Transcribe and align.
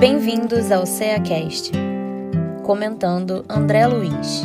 Bem-vindos 0.00 0.72
ao 0.72 0.86
CEACast, 0.86 1.72
comentando 2.64 3.44
André 3.46 3.86
Luiz. 3.86 4.44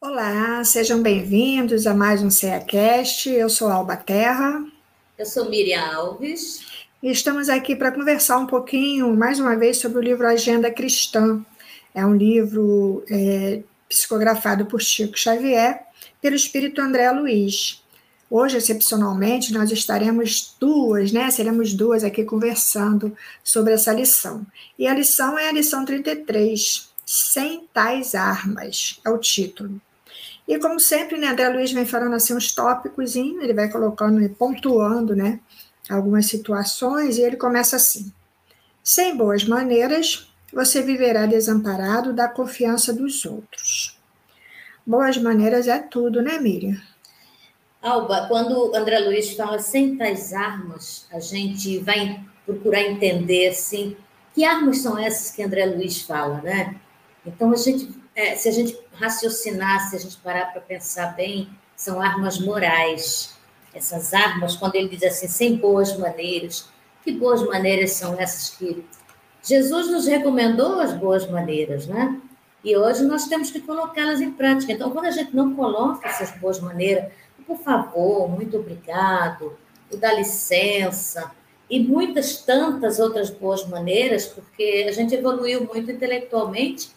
Olá, 0.00 0.64
sejam 0.64 1.02
bem-vindos 1.02 1.86
a 1.86 1.92
mais 1.92 2.22
um 2.22 2.30
CEACast. 2.30 3.28
Eu 3.28 3.50
sou 3.50 3.68
Alba 3.68 3.94
Terra. 3.94 4.64
Eu 5.18 5.26
sou 5.26 5.50
Miriam 5.50 5.94
Alves. 5.94 6.64
E 7.02 7.10
estamos 7.10 7.50
aqui 7.50 7.76
para 7.76 7.92
conversar 7.92 8.38
um 8.38 8.46
pouquinho, 8.46 9.14
mais 9.14 9.38
uma 9.38 9.54
vez, 9.54 9.76
sobre 9.76 9.98
o 9.98 10.02
livro 10.02 10.26
Agenda 10.26 10.70
Cristã. 10.70 11.44
É 11.94 12.06
um 12.06 12.16
livro 12.16 13.04
é, 13.10 13.60
psicografado 13.86 14.64
por 14.64 14.80
Chico 14.80 15.18
Xavier, 15.18 15.82
pelo 16.22 16.34
espírito 16.34 16.80
André 16.80 17.10
Luiz. 17.10 17.84
Hoje, 18.28 18.56
excepcionalmente, 18.56 19.52
nós 19.52 19.70
estaremos 19.70 20.56
duas, 20.58 21.12
né? 21.12 21.30
Seremos 21.30 21.72
duas 21.72 22.02
aqui 22.02 22.24
conversando 22.24 23.16
sobre 23.42 23.72
essa 23.72 23.92
lição. 23.92 24.44
E 24.76 24.86
a 24.86 24.94
lição 24.94 25.38
é 25.38 25.48
a 25.48 25.52
lição 25.52 25.84
33, 25.84 26.90
Sem 27.04 27.68
Tais 27.72 28.16
Armas, 28.16 29.00
é 29.04 29.10
o 29.10 29.18
título. 29.18 29.80
E 30.48 30.58
como 30.58 30.78
sempre, 30.80 31.18
né, 31.18 31.28
André 31.28 31.48
Luiz 31.48 31.72
vem 31.72 31.86
falando 31.86 32.14
assim 32.14 32.34
uns 32.34 32.52
tópicos, 32.52 33.14
ele 33.14 33.54
vai 33.54 33.68
colocando 33.68 34.20
e 34.22 34.28
pontuando, 34.28 35.14
né, 35.14 35.40
algumas 35.88 36.26
situações, 36.26 37.18
e 37.18 37.22
ele 37.22 37.36
começa 37.36 37.76
assim: 37.76 38.12
Sem 38.82 39.16
boas 39.16 39.44
maneiras, 39.44 40.28
você 40.52 40.82
viverá 40.82 41.26
desamparado 41.26 42.12
da 42.12 42.28
confiança 42.28 42.92
dos 42.92 43.24
outros. 43.24 43.98
Boas 44.84 45.16
maneiras 45.16 45.66
é 45.66 45.78
tudo, 45.78 46.22
né, 46.22 46.38
Miriam? 46.38 46.80
Alba, 47.86 48.26
quando 48.26 48.74
André 48.74 48.98
Luiz 48.98 49.34
fala 49.34 49.60
sem 49.60 49.96
tais 49.96 50.32
armas, 50.32 51.06
a 51.12 51.20
gente 51.20 51.78
vai 51.78 52.20
procurar 52.44 52.82
entender 52.82 53.48
assim, 53.48 53.96
que 54.34 54.44
armas 54.44 54.78
são 54.78 54.98
essas 54.98 55.30
que 55.30 55.42
André 55.42 55.66
Luiz 55.66 56.02
fala, 56.02 56.40
né? 56.42 56.76
Então, 57.24 57.52
a 57.52 57.56
gente, 57.56 57.88
é, 58.14 58.34
se 58.34 58.48
a 58.48 58.52
gente 58.52 58.76
raciocinar, 58.94 59.88
se 59.88 59.96
a 59.96 59.98
gente 59.98 60.16
parar 60.18 60.52
para 60.52 60.60
pensar 60.60 61.14
bem, 61.16 61.48
são 61.76 62.00
armas 62.00 62.38
morais. 62.38 63.36
Essas 63.72 64.12
armas, 64.12 64.56
quando 64.56 64.74
ele 64.74 64.88
diz 64.88 65.02
assim, 65.02 65.28
sem 65.28 65.56
boas 65.56 65.96
maneiras, 65.96 66.68
que 67.04 67.12
boas 67.12 67.42
maneiras 67.42 67.92
são 67.92 68.18
essas 68.18 68.50
que 68.50 68.84
Jesus 69.42 69.90
nos 69.90 70.06
recomendou 70.06 70.80
as 70.80 70.92
boas 70.92 71.28
maneiras, 71.30 71.86
né? 71.86 72.20
E 72.64 72.76
hoje 72.76 73.04
nós 73.04 73.28
temos 73.28 73.50
que 73.50 73.60
colocá-las 73.60 74.20
em 74.20 74.32
prática. 74.32 74.72
Então, 74.72 74.90
quando 74.90 75.06
a 75.06 75.10
gente 75.12 75.34
não 75.36 75.54
coloca 75.54 76.08
essas 76.08 76.32
boas 76.32 76.58
maneiras, 76.58 77.12
por 77.46 77.58
favor, 77.58 78.28
muito 78.28 78.56
obrigado, 78.56 79.56
o 79.90 79.96
dá 79.96 80.12
licença, 80.12 81.30
e 81.68 81.80
muitas 81.80 82.38
tantas 82.38 82.98
outras 82.98 83.30
boas 83.30 83.66
maneiras, 83.66 84.26
porque 84.26 84.86
a 84.88 84.92
gente 84.92 85.14
evoluiu 85.14 85.64
muito 85.64 85.90
intelectualmente, 85.90 86.90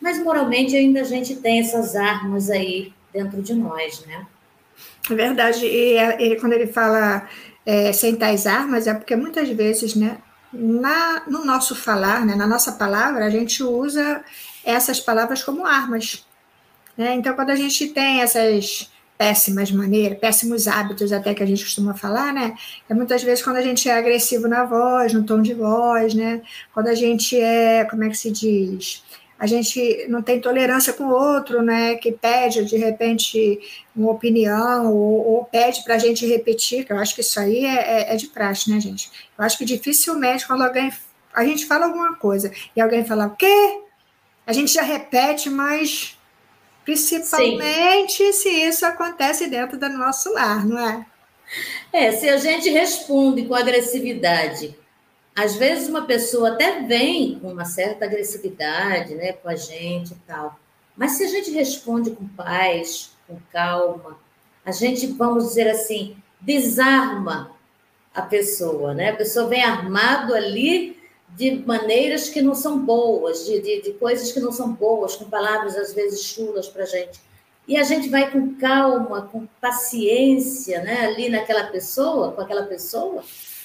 mas 0.00 0.22
moralmente 0.22 0.76
ainda 0.76 1.00
a 1.00 1.04
gente 1.04 1.36
tem 1.36 1.60
essas 1.60 1.96
armas 1.96 2.50
aí 2.50 2.92
dentro 3.12 3.40
de 3.40 3.54
nós, 3.54 4.04
né? 4.06 4.26
É 5.10 5.14
verdade, 5.14 5.64
e 5.64 5.98
ele, 6.18 6.40
quando 6.40 6.52
ele 6.52 6.66
fala 6.66 7.28
é, 7.64 7.92
sem 7.92 8.16
tais 8.16 8.46
armas, 8.46 8.86
é 8.86 8.94
porque 8.94 9.16
muitas 9.16 9.48
vezes, 9.48 9.94
né, 9.94 10.18
na, 10.52 11.22
no 11.26 11.44
nosso 11.44 11.74
falar, 11.74 12.26
né, 12.26 12.34
na 12.34 12.46
nossa 12.46 12.72
palavra, 12.72 13.24
a 13.24 13.30
gente 13.30 13.62
usa 13.62 14.22
essas 14.64 15.00
palavras 15.00 15.42
como 15.42 15.64
armas. 15.64 16.26
Né? 16.96 17.14
Então, 17.14 17.34
quando 17.34 17.50
a 17.50 17.56
gente 17.56 17.88
tem 17.88 18.20
essas 18.20 18.90
péssimas 19.16 19.70
maneiras, 19.70 20.18
péssimos 20.18 20.68
hábitos 20.68 21.12
até 21.12 21.34
que 21.34 21.42
a 21.42 21.46
gente 21.46 21.64
costuma 21.64 21.94
falar, 21.94 22.32
né? 22.32 22.54
É 22.88 22.94
muitas 22.94 23.22
vezes 23.22 23.42
quando 23.44 23.56
a 23.56 23.62
gente 23.62 23.88
é 23.88 23.96
agressivo 23.96 24.48
na 24.48 24.64
voz, 24.64 25.12
no 25.12 25.24
tom 25.24 25.40
de 25.40 25.54
voz, 25.54 26.14
né? 26.14 26.42
Quando 26.72 26.88
a 26.88 26.94
gente 26.94 27.38
é, 27.40 27.84
como 27.84 28.04
é 28.04 28.08
que 28.08 28.16
se 28.16 28.30
diz? 28.30 29.04
A 29.38 29.46
gente 29.46 30.06
não 30.08 30.22
tem 30.22 30.40
tolerância 30.40 30.92
com 30.92 31.04
o 31.04 31.12
outro, 31.12 31.62
né? 31.62 31.96
Que 31.96 32.12
pede 32.12 32.64
de 32.64 32.76
repente 32.76 33.60
uma 33.94 34.10
opinião 34.10 34.92
ou, 34.92 35.26
ou 35.26 35.44
pede 35.44 35.84
para 35.84 35.94
a 35.94 35.98
gente 35.98 36.26
repetir, 36.26 36.84
que 36.84 36.92
eu 36.92 36.98
acho 36.98 37.14
que 37.14 37.20
isso 37.20 37.38
aí 37.38 37.64
é, 37.64 38.10
é, 38.10 38.14
é 38.14 38.16
de 38.16 38.28
praxe, 38.28 38.70
né, 38.70 38.80
gente? 38.80 39.10
Eu 39.38 39.44
acho 39.44 39.58
que 39.58 39.64
dificilmente 39.64 40.46
quando 40.46 40.62
alguém 40.62 40.90
a 41.34 41.44
gente 41.44 41.66
fala 41.66 41.84
alguma 41.84 42.16
coisa 42.16 42.50
e 42.74 42.80
alguém 42.80 43.04
fala 43.04 43.26
o 43.26 43.36
quê? 43.36 43.80
A 44.46 44.52
gente 44.54 44.72
já 44.72 44.82
repete, 44.82 45.50
mas 45.50 46.15
Principalmente 46.86 48.32
Sim. 48.32 48.32
se 48.32 48.48
isso 48.48 48.86
acontece 48.86 49.48
dentro 49.48 49.76
do 49.76 49.88
nosso 49.88 50.32
lar, 50.32 50.64
não 50.64 50.78
é? 50.78 51.04
É, 51.92 52.12
se 52.12 52.28
a 52.28 52.36
gente 52.36 52.70
responde 52.70 53.44
com 53.44 53.56
agressividade, 53.56 54.78
às 55.34 55.56
vezes 55.56 55.88
uma 55.88 56.06
pessoa 56.06 56.52
até 56.52 56.80
vem 56.82 57.40
com 57.40 57.50
uma 57.50 57.64
certa 57.64 58.04
agressividade, 58.04 59.16
né, 59.16 59.32
com 59.32 59.48
a 59.48 59.56
gente 59.56 60.12
e 60.12 60.18
tal. 60.28 60.58
Mas 60.96 61.12
se 61.12 61.24
a 61.24 61.28
gente 61.28 61.50
responde 61.50 62.12
com 62.12 62.26
paz, 62.28 63.10
com 63.26 63.36
calma, 63.52 64.16
a 64.64 64.70
gente, 64.70 65.08
vamos 65.08 65.48
dizer 65.48 65.68
assim, 65.68 66.16
desarma 66.40 67.50
a 68.14 68.22
pessoa, 68.22 68.94
né? 68.94 69.10
A 69.10 69.16
pessoa 69.16 69.48
vem 69.48 69.62
armado 69.62 70.34
ali 70.34 70.95
de 71.36 71.62
maneiras 71.66 72.30
que 72.30 72.40
não 72.40 72.54
são 72.54 72.78
boas, 72.78 73.44
de, 73.44 73.60
de, 73.60 73.82
de 73.82 73.92
coisas 73.92 74.32
que 74.32 74.40
não 74.40 74.50
são 74.50 74.72
boas, 74.72 75.16
com 75.16 75.26
palavras 75.26 75.76
às 75.76 75.92
vezes 75.92 76.22
chulas 76.22 76.66
para 76.66 76.84
a 76.84 76.86
gente. 76.86 77.20
E 77.68 77.76
a 77.76 77.82
gente 77.82 78.08
vai 78.08 78.30
com 78.30 78.54
calma, 78.54 79.22
com 79.30 79.46
paciência, 79.60 80.82
né, 80.82 81.04
ali 81.04 81.28
naquela 81.28 81.64
pessoa, 81.64 82.32
com 82.32 82.40
aquela 82.40 82.62
pessoa. 82.62 83.22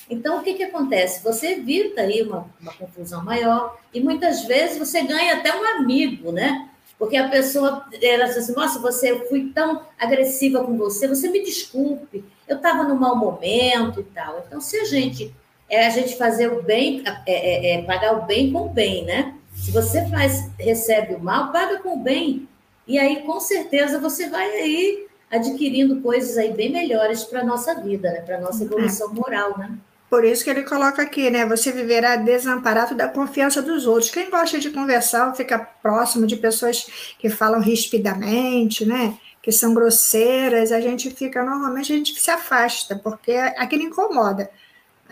Então, 0.09 0.39
o 0.39 0.43
que, 0.43 0.55
que 0.55 0.63
acontece? 0.63 1.23
Você 1.23 1.53
evita 1.53 2.01
aí 2.01 2.21
uma, 2.23 2.45
uma 2.59 2.73
confusão 2.73 3.23
maior 3.23 3.79
e 3.93 4.01
muitas 4.01 4.43
vezes 4.43 4.77
você 4.77 5.03
ganha 5.03 5.35
até 5.35 5.55
um 5.55 5.63
amigo, 5.63 6.33
né? 6.33 6.67
Porque 6.99 7.15
a 7.15 7.29
pessoa, 7.29 7.85
ela 8.01 8.25
diz 8.25 8.37
assim, 8.37 8.53
nossa, 8.53 8.79
você, 8.79 9.11
eu 9.11 9.29
fui 9.29 9.51
tão 9.55 9.81
agressiva 9.97 10.63
com 10.63 10.77
você, 10.77 11.07
você 11.07 11.29
me 11.29 11.41
desculpe, 11.41 12.25
eu 12.47 12.57
estava 12.57 12.83
num 12.83 12.95
mau 12.95 13.15
momento 13.15 14.01
e 14.01 14.03
tal. 14.03 14.43
Então, 14.45 14.59
se 14.59 14.77
a 14.77 14.83
gente 14.83 15.33
é 15.71 15.87
a 15.87 15.89
gente 15.89 16.17
fazer 16.17 16.51
o 16.51 16.61
bem, 16.61 17.01
é, 17.05 17.21
é, 17.25 17.75
é, 17.75 17.81
pagar 17.83 18.17
o 18.17 18.25
bem 18.25 18.51
com 18.51 18.65
o 18.65 18.69
bem, 18.69 19.05
né? 19.05 19.33
Se 19.55 19.71
você 19.71 20.05
faz, 20.09 20.51
recebe 20.59 21.15
o 21.15 21.19
mal, 21.19 21.51
paga 21.51 21.79
com 21.79 21.95
o 21.95 22.03
bem. 22.03 22.47
E 22.85 22.99
aí, 22.99 23.21
com 23.21 23.39
certeza, 23.39 23.97
você 23.97 24.29
vai 24.29 24.45
aí 24.47 25.07
adquirindo 25.31 26.01
coisas 26.01 26.37
aí 26.37 26.51
bem 26.51 26.69
melhores 26.69 27.23
para 27.23 27.39
a 27.39 27.45
nossa 27.45 27.73
vida, 27.79 28.11
né? 28.11 28.19
Para 28.19 28.37
a 28.37 28.41
nossa 28.41 28.65
evolução 28.65 29.13
moral, 29.13 29.57
né? 29.57 29.71
Por 30.09 30.25
isso 30.25 30.43
que 30.43 30.49
ele 30.49 30.63
coloca 30.63 31.01
aqui, 31.01 31.29
né? 31.29 31.45
Você 31.45 31.71
viverá 31.71 32.17
desamparado 32.17 32.93
da 32.93 33.07
confiança 33.07 33.61
dos 33.61 33.87
outros. 33.87 34.11
Quem 34.11 34.29
gosta 34.29 34.59
de 34.59 34.71
conversar 34.71 35.33
fica 35.35 35.57
próximo 35.57 36.27
de 36.27 36.35
pessoas 36.35 37.15
que 37.17 37.29
falam 37.29 37.61
rispidamente, 37.61 38.85
né? 38.85 39.17
Que 39.41 39.53
são 39.53 39.73
grosseiras, 39.73 40.73
a 40.73 40.81
gente 40.81 41.09
fica, 41.11 41.45
normalmente 41.45 41.93
a 41.93 41.95
gente 41.95 42.19
se 42.19 42.29
afasta, 42.29 42.93
porque 42.97 43.31
aquilo 43.31 43.83
incomoda. 43.83 44.49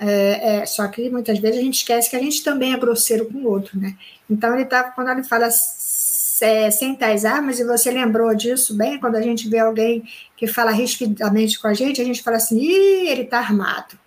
É, 0.02 0.62
é, 0.62 0.66
só 0.66 0.88
que 0.88 1.10
muitas 1.10 1.40
vezes 1.40 1.60
a 1.60 1.62
gente 1.62 1.80
esquece 1.80 2.10
que 2.10 2.16
a 2.16 2.20
gente 2.20 2.42
também 2.42 2.74
é 2.74 2.78
grosseiro 2.78 3.26
com 3.26 3.40
o 3.40 3.50
outro, 3.50 3.78
né? 3.78 3.96
Então 4.30 4.56
ele 4.56 4.64
tá, 4.64 4.84
quando 4.84 5.10
ele 5.10 5.24
fala 5.24 5.50
é, 6.42 6.72
sem 6.72 6.96
tais 6.96 7.26
armas, 7.26 7.60
e 7.60 7.66
você 7.66 7.92
lembrou 7.92 8.34
disso 8.34 8.74
bem, 8.76 8.98
quando 8.98 9.18
a 9.18 9.22
gente 9.22 9.50
vê 9.50 9.60
alguém 9.60 10.04
que 10.38 10.48
fala 10.48 10.72
rispidamente 10.72 11.60
com 11.60 11.68
a 11.68 11.74
gente, 11.74 12.02
a 12.02 12.06
gente 12.06 12.24
fala 12.24 12.38
assim, 12.38 12.58
ih, 12.60 13.10
ele 13.10 13.26
tá 13.26 13.40
armado. 13.40 14.00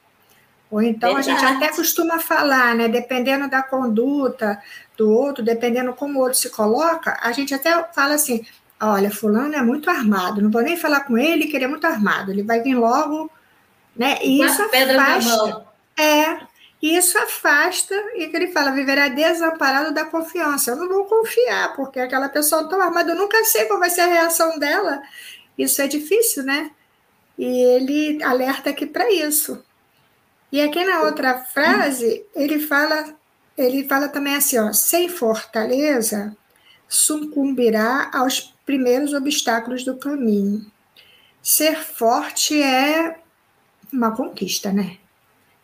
Ou 0.70 0.80
então 0.80 1.14
Verdade. 1.14 1.30
a 1.30 1.50
gente 1.50 1.56
até 1.56 1.76
costuma 1.76 2.19
falar, 2.19 2.74
né? 2.74 2.88
Dependendo 2.88 3.50
da 3.50 3.62
conduta 3.62 4.59
do 4.97 5.10
outro, 5.10 5.44
dependendo 5.44 5.92
como 5.92 6.19
o 6.19 6.22
outro 6.22 6.38
se 6.38 6.48
coloca, 6.48 7.19
a 7.20 7.30
gente 7.32 7.53
até 7.53 7.70
fala 7.92 8.14
assim: 8.14 8.42
olha, 8.80 9.10
fulano 9.10 9.54
é 9.54 9.60
muito 9.60 9.91
armado, 9.91 10.41
não 10.41 10.50
vou 10.50 10.62
nem 10.62 10.78
falar 10.78 11.00
com 11.00 11.18
ele 11.18 11.48
que 11.48 11.56
ele 11.56 11.66
é 11.66 11.68
muito 11.68 11.86
armado, 11.86 12.30
ele 12.30 12.42
vai 12.42 12.62
vir 12.62 12.74
logo, 12.74 13.30
né? 13.94 14.16
E 14.22 14.42
isso 14.42 14.62
afasta. 14.62 15.72
É, 15.98 16.41
e 16.80 16.97
isso 16.97 17.16
afasta, 17.16 17.94
e 18.16 18.27
que 18.28 18.36
ele 18.36 18.48
fala, 18.48 18.72
viverá 18.72 19.09
desamparado 19.09 19.94
da 19.94 20.04
confiança. 20.04 20.72
Eu 20.72 20.77
não 20.77 20.89
vou 20.89 21.04
confiar, 21.04 21.74
porque 21.77 22.00
aquela 22.00 22.28
pessoa 22.28 22.62
está 22.62 22.83
armada, 22.83 23.12
eu 23.12 23.16
nunca 23.16 23.44
sei 23.44 23.66
qual 23.66 23.78
vai 23.78 23.91
ser 23.91 24.00
a 24.03 24.06
reação 24.06 24.59
dela. 24.59 25.03
Isso 25.56 25.80
é 25.80 25.86
difícil, 25.86 26.42
né? 26.42 26.71
E 27.39 27.47
ele 27.47 28.22
alerta 28.22 28.71
aqui 28.71 28.86
para 28.86 29.10
isso. 29.12 29.65
E 30.50 30.60
aqui 30.60 30.84
na 30.84 31.03
outra 31.03 31.39
frase, 31.44 32.27
ele 32.34 32.59
fala, 32.60 33.15
ele 33.56 33.86
fala 33.89 34.09
também 34.09 34.34
assim, 34.34 34.59
ó, 34.59 34.72
sem 34.72 35.09
fortaleza, 35.09 36.36
sucumbirá 36.89 38.10
aos 38.12 38.54
primeiros 38.66 39.15
obstáculos 39.15 39.84
do 39.84 39.97
caminho. 39.97 40.66
Ser 41.41 41.77
forte 41.77 42.62
é 42.62 43.18
uma 43.92 44.15
conquista, 44.15 44.72
né? 44.72 44.98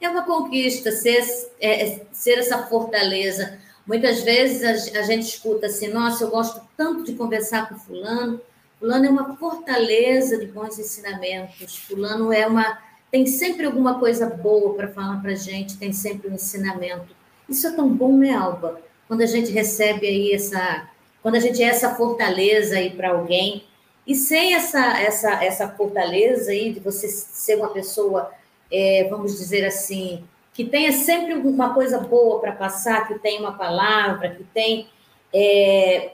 É 0.04 0.08
uma 0.08 0.24
conquista 0.24 0.92
ser, 0.92 1.24
é, 1.60 1.86
é, 1.86 2.06
ser 2.12 2.38
essa 2.38 2.66
fortaleza. 2.66 3.58
Muitas 3.86 4.22
vezes 4.22 4.94
a, 4.94 5.00
a, 5.00 5.02
gente 5.02 5.22
escuta 5.22 5.66
assim, 5.66 5.88
nossa, 5.88 6.24
eu 6.24 6.30
gosto 6.30 6.60
tanto 6.76 7.04
de 7.04 7.14
conversar 7.14 7.68
com 7.68 7.76
fulano, 7.76 8.40
Fulano 8.78 9.06
é 9.06 9.10
uma 9.10 9.36
fortaleza 9.36 10.38
de 10.38 10.46
bons 10.46 10.78
ensinamentos. 10.78 11.76
Fulano 11.76 12.32
é 12.32 12.46
uma 12.46 12.78
tem 13.10 13.26
sempre 13.26 13.64
alguma 13.64 13.98
coisa 13.98 14.26
boa 14.26 14.74
para 14.74 14.88
falar 14.88 15.22
para 15.22 15.34
gente, 15.34 15.78
tem 15.78 15.92
sempre 15.92 16.28
um 16.28 16.34
ensinamento. 16.34 17.16
Isso 17.48 17.66
é 17.66 17.70
tão 17.70 17.88
bom, 17.88 18.18
né, 18.18 18.34
Alba? 18.34 18.82
Quando 19.08 19.22
a 19.22 19.26
gente 19.26 19.50
recebe 19.50 20.06
aí 20.06 20.32
essa, 20.34 20.86
quando 21.22 21.36
a 21.36 21.40
gente 21.40 21.62
é 21.62 21.66
essa 21.66 21.94
fortaleza 21.94 22.76
aí 22.76 22.90
para 22.90 23.10
alguém 23.10 23.64
e 24.06 24.14
sem 24.14 24.54
essa 24.54 25.00
essa 25.00 25.42
essa 25.42 25.68
fortaleza 25.68 26.50
aí 26.50 26.72
de 26.72 26.80
você 26.80 27.08
ser 27.08 27.56
uma 27.56 27.70
pessoa, 27.70 28.30
é, 28.70 29.06
vamos 29.08 29.38
dizer 29.38 29.64
assim, 29.64 30.24
que 30.52 30.64
tenha 30.64 30.92
sempre 30.92 31.34
uma 31.34 31.74
coisa 31.74 31.98
boa 31.98 32.40
para 32.40 32.52
passar, 32.52 33.06
que 33.06 33.18
tem 33.18 33.38
uma 33.38 33.52
palavra, 33.52 34.30
que 34.30 34.44
tem 34.44 34.88
é, 35.32 36.12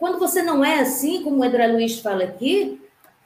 quando 0.00 0.18
você 0.18 0.42
não 0.42 0.64
é 0.64 0.80
assim, 0.80 1.22
como 1.22 1.42
o 1.42 1.44
Edra 1.44 1.70
Luiz 1.70 2.00
fala 2.00 2.24
aqui, 2.24 2.80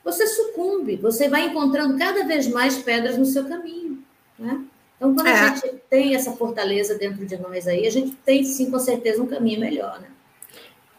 você 0.05 0.27
sucumbe, 0.27 0.97
você 0.97 1.29
vai 1.29 1.47
encontrando 1.47 1.97
cada 1.97 2.25
vez 2.25 2.49
mais 2.49 2.77
pedras 2.79 3.17
no 3.17 3.25
seu 3.25 3.49
caminho. 3.49 4.03
Né? 4.37 4.65
Então, 4.97 5.15
quando 5.15 5.29
é. 5.29 5.33
a 5.33 5.55
gente 5.55 5.75
tem 5.89 6.17
essa 6.17 6.33
fortaleza 6.33 6.99
dentro 6.99 7.25
de 7.25 7.37
nós 7.39 7.69
aí, 7.69 7.87
a 7.87 7.91
gente 7.91 8.17
tem 8.17 8.45
sim, 8.45 8.71
com 8.71 8.79
certeza, 8.81 9.23
um 9.23 9.27
caminho 9.27 9.61
melhor. 9.61 10.01
Né? 10.01 10.09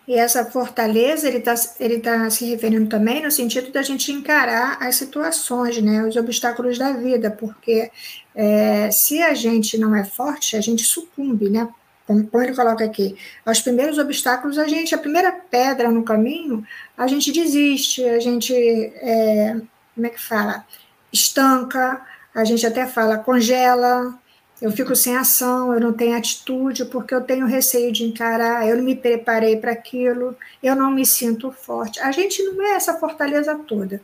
E 0.07 0.13
essa 0.13 0.45
fortaleza, 0.45 1.27
ele 1.27 1.39
está 1.39 1.55
ele 1.79 1.99
tá 1.99 2.29
se 2.29 2.45
referindo 2.45 2.87
também 2.87 3.23
no 3.23 3.31
sentido 3.31 3.71
da 3.71 3.81
gente 3.81 4.11
encarar 4.11 4.77
as 4.79 4.95
situações, 4.97 5.81
né, 5.81 6.03
os 6.03 6.15
obstáculos 6.15 6.77
da 6.77 6.91
vida, 6.93 7.31
porque 7.31 7.91
é, 8.35 8.91
se 8.91 9.21
a 9.21 9.33
gente 9.33 9.77
não 9.77 9.95
é 9.95 10.05
forte, 10.05 10.55
a 10.55 10.61
gente 10.61 10.83
sucumbe, 10.83 11.49
né? 11.49 11.67
como 12.07 12.43
ele 12.43 12.55
coloca 12.55 12.85
aqui, 12.85 13.17
aos 13.43 13.61
primeiros 13.61 13.97
obstáculos, 13.97 14.59
a 14.59 14.67
gente, 14.67 14.93
a 14.93 14.97
primeira 14.97 15.31
pedra 15.31 15.91
no 15.91 16.03
caminho, 16.03 16.63
a 16.95 17.07
gente 17.07 17.31
desiste, 17.31 18.03
a 18.03 18.19
gente, 18.19 18.53
é, 18.53 19.59
como 19.95 20.05
é 20.05 20.09
que 20.09 20.21
fala? 20.21 20.65
Estanca, 21.11 22.05
a 22.33 22.43
gente 22.43 22.65
até 22.65 22.85
fala 22.85 23.17
congela, 23.17 24.19
eu 24.61 24.71
fico 24.71 24.95
sem 24.95 25.15
ação, 25.17 25.73
eu 25.73 25.79
não 25.79 25.91
tenho 25.91 26.15
atitude, 26.17 26.85
porque 26.85 27.13
eu 27.13 27.21
tenho 27.21 27.45
receio 27.45 27.91
de 27.91 28.03
encarar, 28.03 28.67
eu 28.67 28.77
não 28.77 28.83
me 28.83 28.95
preparei 28.95 29.57
para 29.57 29.71
aquilo, 29.71 30.35
eu 30.63 30.75
não 30.75 30.91
me 30.91 31.05
sinto 31.05 31.51
forte. 31.51 31.99
A 31.99 32.11
gente 32.11 32.41
não 32.43 32.65
é 32.65 32.75
essa 32.75 32.93
fortaleza 32.93 33.55
toda. 33.67 34.01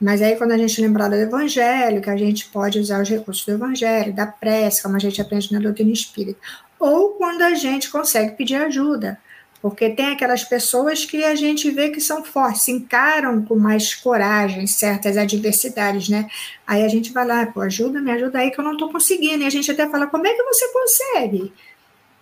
Mas 0.00 0.20
aí, 0.20 0.34
quando 0.34 0.50
a 0.50 0.58
gente 0.58 0.80
lembrar 0.80 1.08
do 1.08 1.14
evangelho, 1.14 2.02
que 2.02 2.10
a 2.10 2.16
gente 2.16 2.46
pode 2.46 2.80
usar 2.80 3.00
os 3.00 3.08
recursos 3.08 3.46
do 3.46 3.52
evangelho, 3.52 4.12
da 4.12 4.26
prece, 4.26 4.82
como 4.82 4.96
a 4.96 4.98
gente 4.98 5.22
aprende 5.22 5.52
na 5.52 5.60
doutrina 5.60 5.92
espírita, 5.92 6.40
ou 6.78 7.10
quando 7.10 7.42
a 7.42 7.54
gente 7.54 7.88
consegue 7.88 8.36
pedir 8.36 8.56
ajuda. 8.56 9.16
Porque 9.62 9.90
tem 9.90 10.06
aquelas 10.06 10.42
pessoas 10.42 11.04
que 11.04 11.22
a 11.22 11.36
gente 11.36 11.70
vê 11.70 11.90
que 11.90 12.00
são 12.00 12.24
fortes, 12.24 12.66
encaram 12.66 13.44
com 13.44 13.54
mais 13.54 13.94
coragem 13.94 14.66
certas 14.66 15.16
adversidades, 15.16 16.08
né? 16.08 16.28
Aí 16.66 16.84
a 16.84 16.88
gente 16.88 17.12
vai 17.12 17.24
lá, 17.24 17.46
pô, 17.46 17.60
ajuda, 17.60 18.00
me 18.00 18.10
ajuda 18.10 18.40
aí 18.40 18.50
que 18.50 18.58
eu 18.58 18.64
não 18.64 18.72
estou 18.72 18.90
conseguindo. 18.90 19.44
E 19.44 19.46
a 19.46 19.50
gente 19.50 19.70
até 19.70 19.88
fala, 19.88 20.08
como 20.08 20.26
é 20.26 20.34
que 20.34 20.42
você 20.42 20.68
consegue? 20.72 21.52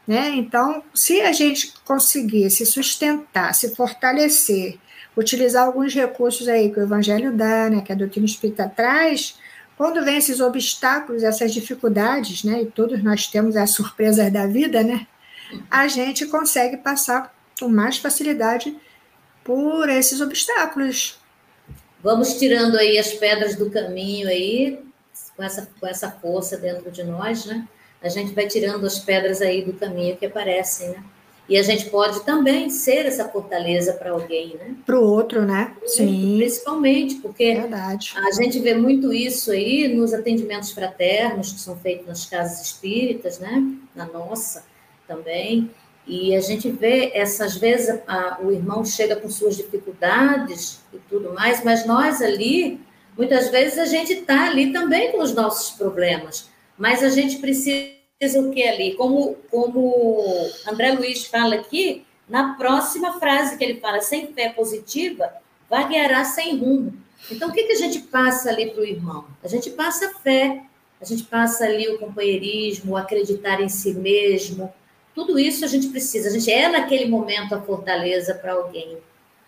Né? 0.07 0.33
Então, 0.37 0.83
se 0.95 1.23
a 1.23 1.33
gente 1.33 1.73
conseguir 1.83 2.51
se 2.51 2.67
sustentar, 2.67 3.55
se 3.55 3.75
fortalecer, 3.75 4.79
utilizar 5.17 5.65
alguns 5.65 5.95
recursos 5.95 6.47
aí 6.47 6.71
que 6.71 6.79
o 6.79 6.83
Evangelho 6.83 7.33
dá, 7.33 7.71
né, 7.71 7.81
que 7.81 7.93
a 7.93 7.95
doutrina 7.95 8.27
espírita 8.27 8.69
traz, 8.69 9.39
quando 9.77 10.05
vem 10.05 10.19
esses 10.19 10.41
obstáculos, 10.41 11.23
essas 11.23 11.55
dificuldades, 11.55 12.45
né, 12.45 12.63
e 12.63 12.67
todos 12.67 13.03
nós 13.03 13.27
temos 13.29 13.57
as 13.57 13.71
surpresas 13.71 14.31
da 14.33 14.47
vida, 14.47 14.83
né, 14.83 15.07
a 15.71 15.89
gente 15.89 16.27
consegue 16.27 16.77
passar 16.77 17.35
com 17.59 17.69
mais 17.69 17.99
facilidade 17.99 18.77
por 19.45 19.89
esses 19.89 20.21
obstáculos. 20.21 21.19
Vamos 22.03 22.35
tirando 22.35 22.77
aí 22.77 22.99
as 22.99 23.13
pedras 23.13 23.57
do 23.57 23.71
caminho 23.71 24.29
aí, 24.29 24.79
com 25.37 25.43
essa, 25.43 25.69
com 25.79 25.87
essa 25.87 26.11
força 26.11 26.57
dentro 26.57 26.91
de 26.91 27.05
nós, 27.05 27.45
né? 27.45 27.67
A 28.03 28.09
gente 28.09 28.33
vai 28.33 28.47
tirando 28.47 28.87
as 28.87 28.99
pedras 28.99 29.43
aí 29.43 29.63
do 29.63 29.75
caminho 29.75 30.17
que 30.17 30.25
aparecem, 30.25 30.91
né? 30.91 31.05
E 31.47 31.59
a 31.59 31.63
gente 31.63 31.91
pode 31.91 32.25
também 32.25 32.71
ser 32.71 33.07
essa 33.07 33.29
fortaleza 33.29 33.95
para 33.95 34.13
alguém, 34.13 34.55
né? 34.57 34.77
Para 34.87 34.99
o 34.99 35.03
outro, 35.03 35.45
né? 35.45 35.75
Sim. 35.85 36.37
Principalmente, 36.39 37.17
porque 37.17 37.55
Verdade. 37.55 38.15
a 38.17 38.31
gente 38.31 38.61
vê 38.61 38.73
muito 38.75 39.13
isso 39.13 39.51
aí 39.51 39.89
nos 39.89 40.15
atendimentos 40.15 40.71
fraternos 40.71 41.53
que 41.53 41.59
são 41.59 41.77
feitos 41.77 42.07
nas 42.07 42.25
casas 42.25 42.65
espíritas, 42.65 43.41
né? 43.41 43.63
Na 43.97 44.07
nossa 44.07 44.65
também. 45.11 45.71
E 46.07 46.35
a 46.35 46.41
gente 46.41 46.71
vê, 46.71 47.11
essas 47.15 47.57
vezes, 47.57 48.01
a, 48.07 48.39
o 48.41 48.53
irmão 48.53 48.85
chega 48.85 49.17
com 49.17 49.29
suas 49.29 49.57
dificuldades 49.57 50.81
e 50.95 50.99
tudo 51.09 51.35
mais, 51.35 51.63
mas 51.65 51.85
nós 51.85 52.23
ali, 52.23 52.81
muitas 53.17 53.49
vezes 53.49 53.79
a 53.79 53.85
gente 53.85 54.13
está 54.13 54.47
ali 54.47 54.73
também 54.73 55.13
com 55.13 55.21
os 55.21 55.35
nossos 55.35 55.77
problemas, 55.77 56.49
mas 56.79 57.03
a 57.03 57.11
gente 57.11 57.39
precisa 57.39 57.91
o 58.37 58.51
que 58.51 58.63
ali? 58.63 58.95
Como, 58.95 59.37
como 59.51 59.95
André 60.67 60.93
Luiz 60.93 61.27
fala 61.27 61.57
aqui, 61.57 62.05
na 62.29 62.55
próxima 62.55 63.19
frase 63.19 63.57
que 63.57 63.65
ele 63.65 63.81
fala, 63.81 64.01
sem 64.01 64.33
fé 64.33 64.51
positiva, 64.51 65.33
vagueará 65.69 66.25
sem 66.25 66.59
rumo. 66.59 66.95
Então, 67.31 67.49
o 67.49 67.53
que, 67.53 67.65
que 67.65 67.73
a 67.73 67.77
gente 67.77 68.01
passa 68.01 68.51
ali 68.51 68.71
para 68.71 68.83
o 68.83 68.87
irmão? 68.87 69.27
A 69.43 69.49
gente 69.49 69.71
passa 69.71 70.15
fé, 70.23 70.63
a 71.01 71.05
gente 71.05 71.25
passa 71.25 71.65
ali 71.65 71.89
o 71.89 71.99
companheirismo, 71.99 72.93
o 72.93 72.97
acreditar 72.97 73.61
em 73.61 73.69
si 73.69 73.95
mesmo. 73.95 74.73
Tudo 75.15 75.39
isso 75.39 75.65
a 75.65 75.69
gente 75.69 75.89
precisa. 75.89 76.29
A 76.29 76.33
gente 76.33 76.51
é, 76.51 76.69
naquele 76.69 77.07
momento, 77.07 77.55
a 77.55 77.61
fortaleza 77.61 78.35
para 78.35 78.53
alguém 78.53 78.99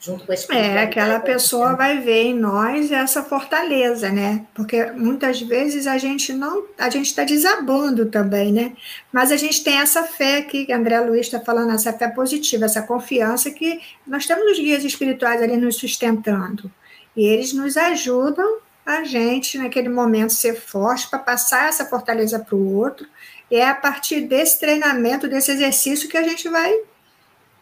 junto 0.03 0.27
com 0.27 0.33
a 0.33 0.35
É, 0.51 0.83
aquela 0.83 1.21
pessoa 1.21 1.77
vai 1.77 2.01
ver 2.01 2.25
em 2.25 2.35
nós 2.35 2.91
essa 2.91 3.23
fortaleza, 3.23 4.11
né? 4.11 4.45
Porque 4.53 4.87
muitas 4.91 5.41
vezes 5.41 5.87
a 5.87 5.97
gente 5.97 6.33
não, 6.33 6.65
a 6.77 6.91
gente 6.91 7.07
está 7.07 7.23
desabando 7.23 8.07
também, 8.07 8.53
né? 8.53 8.73
Mas 9.13 9.31
a 9.31 9.37
gente 9.37 9.63
tem 9.63 9.79
essa 9.79 10.03
fé 10.03 10.39
aqui, 10.39 10.67
que 10.67 10.73
André 10.73 10.99
Luiz 11.01 11.27
está 11.27 11.39
falando, 11.39 11.73
essa 11.73 11.93
fé 11.93 12.09
positiva, 12.09 12.65
essa 12.65 12.83
confiança 12.83 13.53
que 13.53 13.81
nós 14.05 14.27
temos 14.27 14.51
os 14.51 14.59
guias 14.59 14.83
espirituais 14.83 15.41
ali 15.41 15.57
nos 15.57 15.77
sustentando. 15.77 16.69
E 17.17 17.25
eles 17.25 17.53
nos 17.53 17.77
ajudam 17.77 18.59
a 18.85 19.05
gente, 19.05 19.57
naquele 19.57 19.89
momento, 19.89 20.33
ser 20.33 20.57
forte 20.57 21.09
para 21.09 21.21
passar 21.21 21.69
essa 21.69 21.87
fortaleza 21.87 22.41
para 22.41 22.57
o 22.57 22.75
outro. 22.77 23.07
É 23.55 23.69
a 23.69 23.75
partir 23.75 24.23
desse 24.23 24.59
treinamento, 24.59 25.29
desse 25.29 25.51
exercício, 25.51 26.09
que 26.09 26.17
a 26.17 26.23
gente 26.23 26.49
vai 26.49 26.75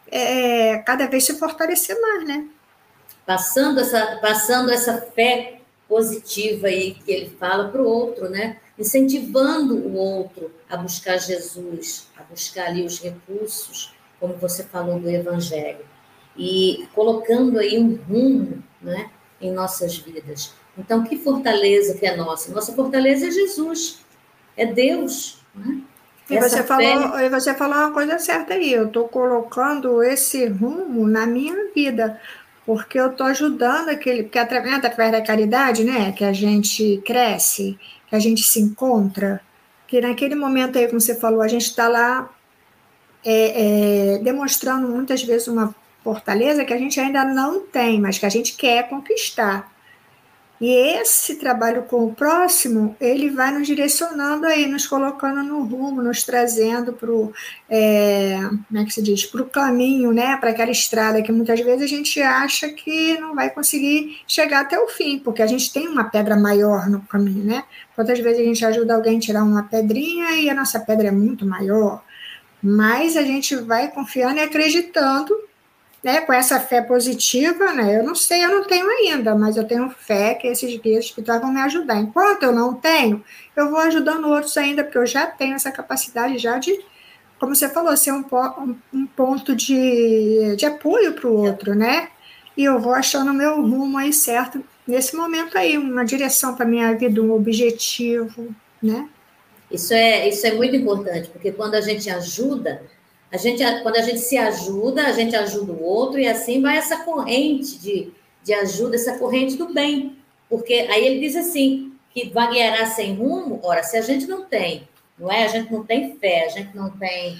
é, 0.09 0.77
cada 0.77 1.05
vez 1.05 1.25
se 1.25 1.37
fortalecer 1.37 1.99
mais, 1.99 2.25
né? 2.25 2.47
Passando 3.25 3.81
essa, 3.81 4.17
passando 4.21 4.71
essa 4.71 5.01
fé 5.01 5.59
positiva 5.89 6.67
aí 6.67 6.93
que 6.93 7.11
ele 7.11 7.29
fala 7.37 7.67
para 7.67 7.81
o 7.81 7.85
outro, 7.85 8.29
né? 8.29 8.55
Incentivando 8.79 9.75
o 9.75 9.95
outro 9.97 10.49
a 10.69 10.77
buscar 10.77 11.17
Jesus, 11.17 12.07
a 12.17 12.23
buscar 12.23 12.67
ali 12.67 12.85
os 12.85 13.01
recursos, 13.01 13.93
como 14.17 14.33
você 14.35 14.63
falou 14.63 14.97
do 14.97 15.09
Evangelho, 15.09 15.85
e 16.37 16.87
colocando 16.95 17.59
aí 17.59 17.77
um 17.77 17.95
rumo, 17.95 18.63
né, 18.81 19.11
em 19.41 19.51
nossas 19.51 19.97
vidas. 19.97 20.53
Então, 20.77 21.03
que 21.03 21.17
fortaleza 21.17 21.97
que 21.97 22.05
é 22.05 22.15
nossa? 22.15 22.49
Nossa 22.53 22.73
fortaleza 22.73 23.27
é 23.27 23.31
Jesus, 23.31 23.99
é 24.55 24.65
Deus, 24.65 25.40
né? 25.55 25.81
E 26.29 26.39
você, 26.39 26.63
falou, 26.63 27.19
e 27.19 27.29
você 27.29 27.53
falou 27.53 27.77
uma 27.77 27.91
coisa 27.91 28.17
certa 28.17 28.53
aí, 28.53 28.71
eu 28.71 28.87
estou 28.87 29.09
colocando 29.09 30.01
esse 30.01 30.45
rumo 30.45 31.05
na 31.05 31.25
minha 31.25 31.53
vida, 31.75 32.21
porque 32.65 32.97
eu 32.97 33.07
estou 33.07 33.27
ajudando 33.27 33.89
aquele, 33.89 34.23
porque 34.23 34.39
através, 34.39 34.73
através 34.75 35.11
da 35.11 35.21
caridade, 35.21 35.83
né, 35.83 36.13
que 36.13 36.23
a 36.23 36.31
gente 36.31 37.01
cresce, 37.05 37.77
que 38.07 38.15
a 38.15 38.19
gente 38.19 38.43
se 38.43 38.61
encontra, 38.61 39.41
que 39.87 39.99
naquele 39.99 40.35
momento 40.35 40.77
aí, 40.77 40.87
como 40.87 41.01
você 41.01 41.15
falou, 41.15 41.41
a 41.41 41.49
gente 41.49 41.65
está 41.65 41.89
lá 41.89 42.29
é, 43.25 44.15
é, 44.15 44.17
demonstrando 44.19 44.87
muitas 44.87 45.21
vezes 45.21 45.49
uma 45.49 45.75
fortaleza 46.01 46.63
que 46.63 46.73
a 46.73 46.77
gente 46.77 46.97
ainda 46.97 47.25
não 47.25 47.59
tem, 47.59 47.99
mas 47.99 48.17
que 48.17 48.25
a 48.25 48.29
gente 48.29 48.55
quer 48.55 48.87
conquistar. 48.87 49.69
E 50.61 50.69
esse 50.69 51.37
trabalho 51.37 51.81
com 51.89 52.05
o 52.05 52.13
próximo, 52.13 52.95
ele 53.01 53.31
vai 53.31 53.51
nos 53.51 53.65
direcionando 53.65 54.45
aí, 54.45 54.67
nos 54.67 54.85
colocando 54.85 55.41
no 55.41 55.63
rumo, 55.63 56.03
nos 56.03 56.23
trazendo 56.23 56.93
para 56.93 57.09
o, 57.09 57.33
é, 57.67 58.37
como 58.67 58.79
é 58.79 58.85
que 58.85 58.93
se 58.93 59.01
diz, 59.01 59.25
para 59.25 59.41
o 59.41 59.49
caminho, 59.49 60.13
né, 60.13 60.37
para 60.37 60.51
aquela 60.51 60.69
estrada 60.69 61.23
que 61.23 61.31
muitas 61.31 61.59
vezes 61.61 61.81
a 61.81 61.87
gente 61.87 62.21
acha 62.21 62.69
que 62.69 63.19
não 63.19 63.33
vai 63.33 63.49
conseguir 63.49 64.21
chegar 64.27 64.61
até 64.61 64.79
o 64.79 64.87
fim, 64.87 65.17
porque 65.17 65.41
a 65.41 65.47
gente 65.47 65.73
tem 65.73 65.87
uma 65.87 66.03
pedra 66.03 66.35
maior 66.35 66.87
no 66.87 67.01
caminho, 67.01 67.43
né? 67.43 67.63
Quantas 67.95 68.19
vezes 68.19 68.41
a 68.41 68.43
gente 68.43 68.63
ajuda 68.63 68.93
alguém 68.93 69.17
a 69.17 69.19
tirar 69.19 69.43
uma 69.43 69.63
pedrinha 69.63 70.35
e 70.35 70.47
a 70.47 70.53
nossa 70.53 70.79
pedra 70.79 71.07
é 71.07 71.11
muito 71.11 71.43
maior, 71.43 72.03
mas 72.61 73.17
a 73.17 73.23
gente 73.23 73.55
vai 73.55 73.87
confiando 73.89 74.37
e 74.37 74.43
acreditando 74.43 75.35
né, 76.03 76.21
com 76.21 76.33
essa 76.33 76.59
fé 76.59 76.81
positiva, 76.81 77.73
né, 77.73 77.99
eu 77.99 78.03
não 78.03 78.15
sei, 78.15 78.43
eu 78.43 78.49
não 78.49 78.63
tenho 78.65 78.87
ainda, 78.87 79.35
mas 79.35 79.57
eu 79.57 79.63
tenho 79.63 79.89
fé 79.89 80.33
que 80.35 80.47
esses 80.47 80.75
guias 80.79 81.05
espirituais 81.05 81.41
vão 81.41 81.53
me 81.53 81.61
ajudar. 81.61 81.97
Enquanto 81.97 82.43
eu 82.43 82.51
não 82.51 82.73
tenho, 82.73 83.23
eu 83.55 83.69
vou 83.69 83.79
ajudando 83.79 84.27
outros 84.27 84.57
ainda, 84.57 84.83
porque 84.83 84.97
eu 84.97 85.05
já 85.05 85.27
tenho 85.27 85.55
essa 85.55 85.71
capacidade 85.71 86.37
já 86.37 86.57
de, 86.57 86.79
como 87.39 87.55
você 87.55 87.69
falou, 87.69 87.95
ser 87.95 88.13
um, 88.13 88.25
um 88.93 89.05
ponto 89.05 89.55
de, 89.55 90.55
de 90.55 90.65
apoio 90.65 91.13
para 91.13 91.27
o 91.27 91.35
outro, 91.35 91.75
né? 91.75 92.09
e 92.55 92.63
eu 92.63 92.79
vou 92.79 92.93
achando 92.93 93.31
o 93.31 93.33
meu 93.33 93.61
rumo 93.61 93.97
aí 93.97 94.11
certo 94.13 94.63
nesse 94.85 95.15
momento 95.15 95.57
aí, 95.57 95.77
uma 95.77 96.03
direção 96.03 96.55
para 96.55 96.65
minha 96.65 96.93
vida, 96.95 97.21
um 97.21 97.31
objetivo, 97.31 98.53
né? 98.81 99.07
Isso 99.69 99.93
é, 99.93 100.27
isso 100.27 100.45
é 100.45 100.53
muito 100.53 100.75
importante, 100.75 101.29
porque 101.29 101.51
quando 101.51 101.75
a 101.75 101.81
gente 101.81 102.09
ajuda, 102.09 102.83
a 103.31 103.37
gente, 103.37 103.63
quando 103.81 103.95
a 103.95 104.01
gente 104.01 104.19
se 104.19 104.37
ajuda, 104.37 105.07
a 105.07 105.11
gente 105.13 105.35
ajuda 105.35 105.71
o 105.71 105.83
outro, 105.83 106.19
e 106.19 106.27
assim 106.27 106.61
vai 106.61 106.77
essa 106.77 106.97
corrente 106.97 107.79
de, 107.79 108.11
de 108.43 108.53
ajuda, 108.53 108.95
essa 108.95 109.17
corrente 109.17 109.55
do 109.55 109.73
bem. 109.73 110.17
Porque 110.49 110.73
aí 110.73 111.05
ele 111.05 111.19
diz 111.19 111.35
assim, 111.35 111.93
que 112.13 112.29
vagueará 112.29 112.85
sem 112.87 113.15
rumo, 113.15 113.59
ora, 113.63 113.83
se 113.83 113.95
a 113.97 114.01
gente 114.01 114.27
não 114.27 114.43
tem, 114.43 114.87
não 115.17 115.31
é? 115.31 115.45
A 115.45 115.47
gente 115.47 115.71
não 115.71 115.83
tem 115.83 116.17
fé, 116.17 116.45
a 116.45 116.49
gente 116.49 116.75
não 116.75 116.89
tem, 116.89 117.39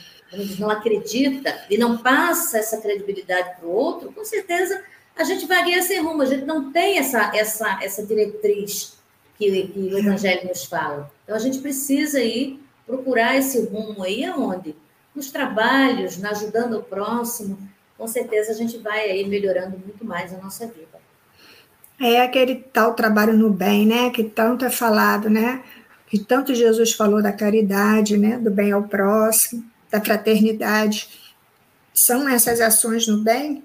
não 0.57 0.69
acredita 0.69 1.65
e 1.69 1.77
não 1.77 1.97
passa 1.97 2.57
essa 2.59 2.79
credibilidade 2.79 3.57
para 3.57 3.67
o 3.67 3.71
outro, 3.71 4.13
com 4.13 4.23
certeza 4.23 4.81
a 5.13 5.25
gente 5.25 5.45
vagueia 5.45 5.81
sem 5.81 6.01
rumo, 6.01 6.21
a 6.21 6.25
gente 6.25 6.45
não 6.45 6.71
tem 6.71 6.97
essa, 6.97 7.31
essa, 7.35 7.79
essa 7.83 8.05
diretriz 8.05 8.97
que, 9.37 9.67
que 9.67 9.79
o 9.79 9.97
Evangelho 9.97 10.47
nos 10.47 10.63
fala. 10.63 11.11
Então 11.23 11.35
a 11.35 11.39
gente 11.39 11.59
precisa 11.59 12.21
ir 12.21 12.63
procurar 12.85 13.37
esse 13.37 13.59
rumo 13.65 14.03
aí 14.03 14.23
aonde? 14.23 14.75
Nos 15.15 15.31
trabalhos, 15.31 16.17
na 16.17 16.31
ajudando 16.31 16.77
o 16.77 16.83
próximo, 16.83 17.57
com 17.97 18.07
certeza 18.07 18.51
a 18.51 18.55
gente 18.55 18.77
vai 18.77 19.09
aí 19.09 19.27
melhorando 19.27 19.77
muito 19.77 20.03
mais 20.03 20.33
a 20.33 20.37
nossa 20.37 20.65
vida. 20.67 20.99
É 21.99 22.21
aquele 22.21 22.55
tal 22.55 22.95
trabalho 22.95 23.33
no 23.33 23.49
bem, 23.51 23.85
né? 23.85 24.09
Que 24.09 24.23
tanto 24.23 24.65
é 24.65 24.69
falado, 24.71 25.29
né? 25.29 25.63
Que 26.07 26.17
tanto 26.17 26.55
Jesus 26.55 26.93
falou 26.93 27.21
da 27.21 27.31
caridade, 27.31 28.17
né? 28.17 28.37
Do 28.39 28.49
bem 28.49 28.71
ao 28.71 28.83
próximo, 28.83 29.63
da 29.91 30.01
fraternidade. 30.01 31.09
São 31.93 32.27
essas 32.27 32.59
ações 32.59 33.07
no 33.07 33.23
bem 33.23 33.63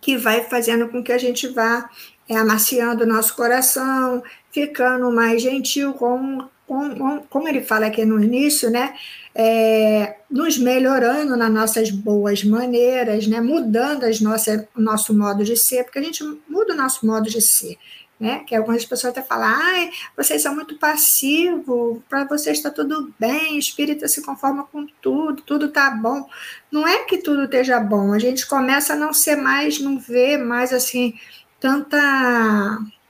que 0.00 0.16
vai 0.16 0.44
fazendo 0.44 0.88
com 0.88 1.02
que 1.02 1.12
a 1.12 1.18
gente 1.18 1.48
vá 1.48 1.88
é, 2.28 2.36
amaciando 2.36 3.04
o 3.04 3.06
nosso 3.06 3.34
coração, 3.34 4.22
ficando 4.50 5.10
mais 5.10 5.40
gentil 5.40 5.94
com, 5.94 6.48
com, 6.66 7.22
como 7.28 7.48
ele 7.48 7.60
fala 7.60 7.86
aqui 7.86 8.04
no 8.04 8.22
início, 8.22 8.70
né? 8.70 8.94
é, 9.34 10.16
nos 10.30 10.58
melhorando 10.58 11.36
nas 11.36 11.50
nossas 11.50 11.90
boas 11.90 12.44
maneiras, 12.44 13.26
né, 13.26 13.40
mudando 13.40 14.04
as 14.04 14.20
nossas, 14.20 14.66
o 14.76 14.80
nosso 14.80 15.16
modo 15.16 15.44
de 15.44 15.56
ser, 15.56 15.84
porque 15.84 15.98
a 15.98 16.02
gente 16.02 16.22
muda 16.48 16.74
o 16.74 16.76
nosso 16.76 17.06
modo 17.06 17.28
de 17.28 17.40
ser. 17.40 17.76
Né? 18.20 18.44
Que 18.46 18.54
algumas 18.54 18.84
pessoas 18.84 19.10
até 19.10 19.20
falam, 19.20 19.48
ai, 19.48 19.90
vocês 20.16 20.40
são 20.42 20.54
muito 20.54 20.78
passivos, 20.78 21.98
para 22.08 22.24
vocês 22.24 22.58
está 22.58 22.70
tudo 22.70 23.12
bem, 23.18 23.58
espírita 23.58 24.06
se 24.06 24.22
conforma 24.22 24.62
com 24.70 24.86
tudo, 25.00 25.42
tudo 25.42 25.66
está 25.66 25.90
bom. 25.90 26.28
Não 26.70 26.86
é 26.86 27.02
que 27.04 27.18
tudo 27.18 27.44
esteja 27.44 27.80
bom, 27.80 28.12
a 28.12 28.20
gente 28.20 28.46
começa 28.46 28.92
a 28.92 28.96
não 28.96 29.12
ser 29.12 29.34
mais, 29.34 29.80
não 29.80 29.98
ver 29.98 30.36
mais 30.36 30.72
assim, 30.72 31.14
tanta 31.58 31.98
é 31.98 33.01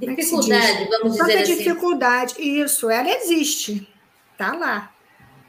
dificuldade, 0.00 0.88
vamos 0.90 1.12
dizer 1.12 1.24
Tanta 1.24 1.42
assim. 1.42 1.56
dificuldade, 1.56 2.34
isso, 2.38 2.90
ela 2.90 3.10
existe, 3.10 3.88
tá 4.36 4.54
lá 4.54 4.92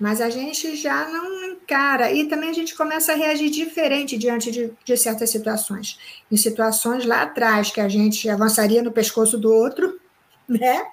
mas 0.01 0.20
a 0.20 0.31
gente 0.31 0.75
já 0.75 1.08
não 1.10 1.46
encara, 1.51 2.12
e 2.12 2.27
também 2.27 2.50
a 2.50 2.53
gente 2.53 2.74
começa 2.74 3.12
a 3.12 3.15
reagir 3.15 3.51
diferente 3.51 4.17
diante 4.17 4.50
de, 4.50 4.74
de, 4.84 4.98
certas 4.98 5.29
situações. 5.29 6.00
Em 6.31 6.36
situações 6.38 7.05
lá 7.05 7.22
atrás, 7.22 7.70
que 7.70 7.79
a 7.79 7.88
gente 7.88 8.27
avançaria 8.27 8.81
no 8.81 8.91
pescoço 8.91 9.38
do 9.38 9.53
outro, 9.53 10.01
né? 10.50 10.88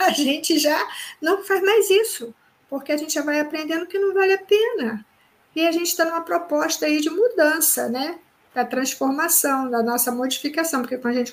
A 0.00 0.10
gente 0.10 0.58
já 0.58 0.84
não 1.22 1.44
faz 1.44 1.62
mais 1.62 1.88
isso, 1.90 2.34
porque 2.68 2.90
a 2.90 2.96
gente 2.96 3.14
já 3.14 3.22
vai 3.22 3.38
aprendendo 3.38 3.86
que 3.86 4.00
não 4.00 4.12
vale 4.12 4.32
a 4.32 4.38
pena. 4.38 5.06
E 5.54 5.64
a 5.64 5.70
gente 5.70 5.86
está 5.86 6.04
numa 6.04 6.22
proposta 6.22 6.86
aí 6.86 7.00
de 7.00 7.08
mudança, 7.08 7.88
né? 7.88 8.18
Da 8.54 8.64
transformação, 8.64 9.70
da 9.70 9.82
nossa 9.82 10.10
modificação, 10.10 10.82
porque 10.82 10.98
quando 10.98 11.14
a 11.14 11.18
gente 11.18 11.32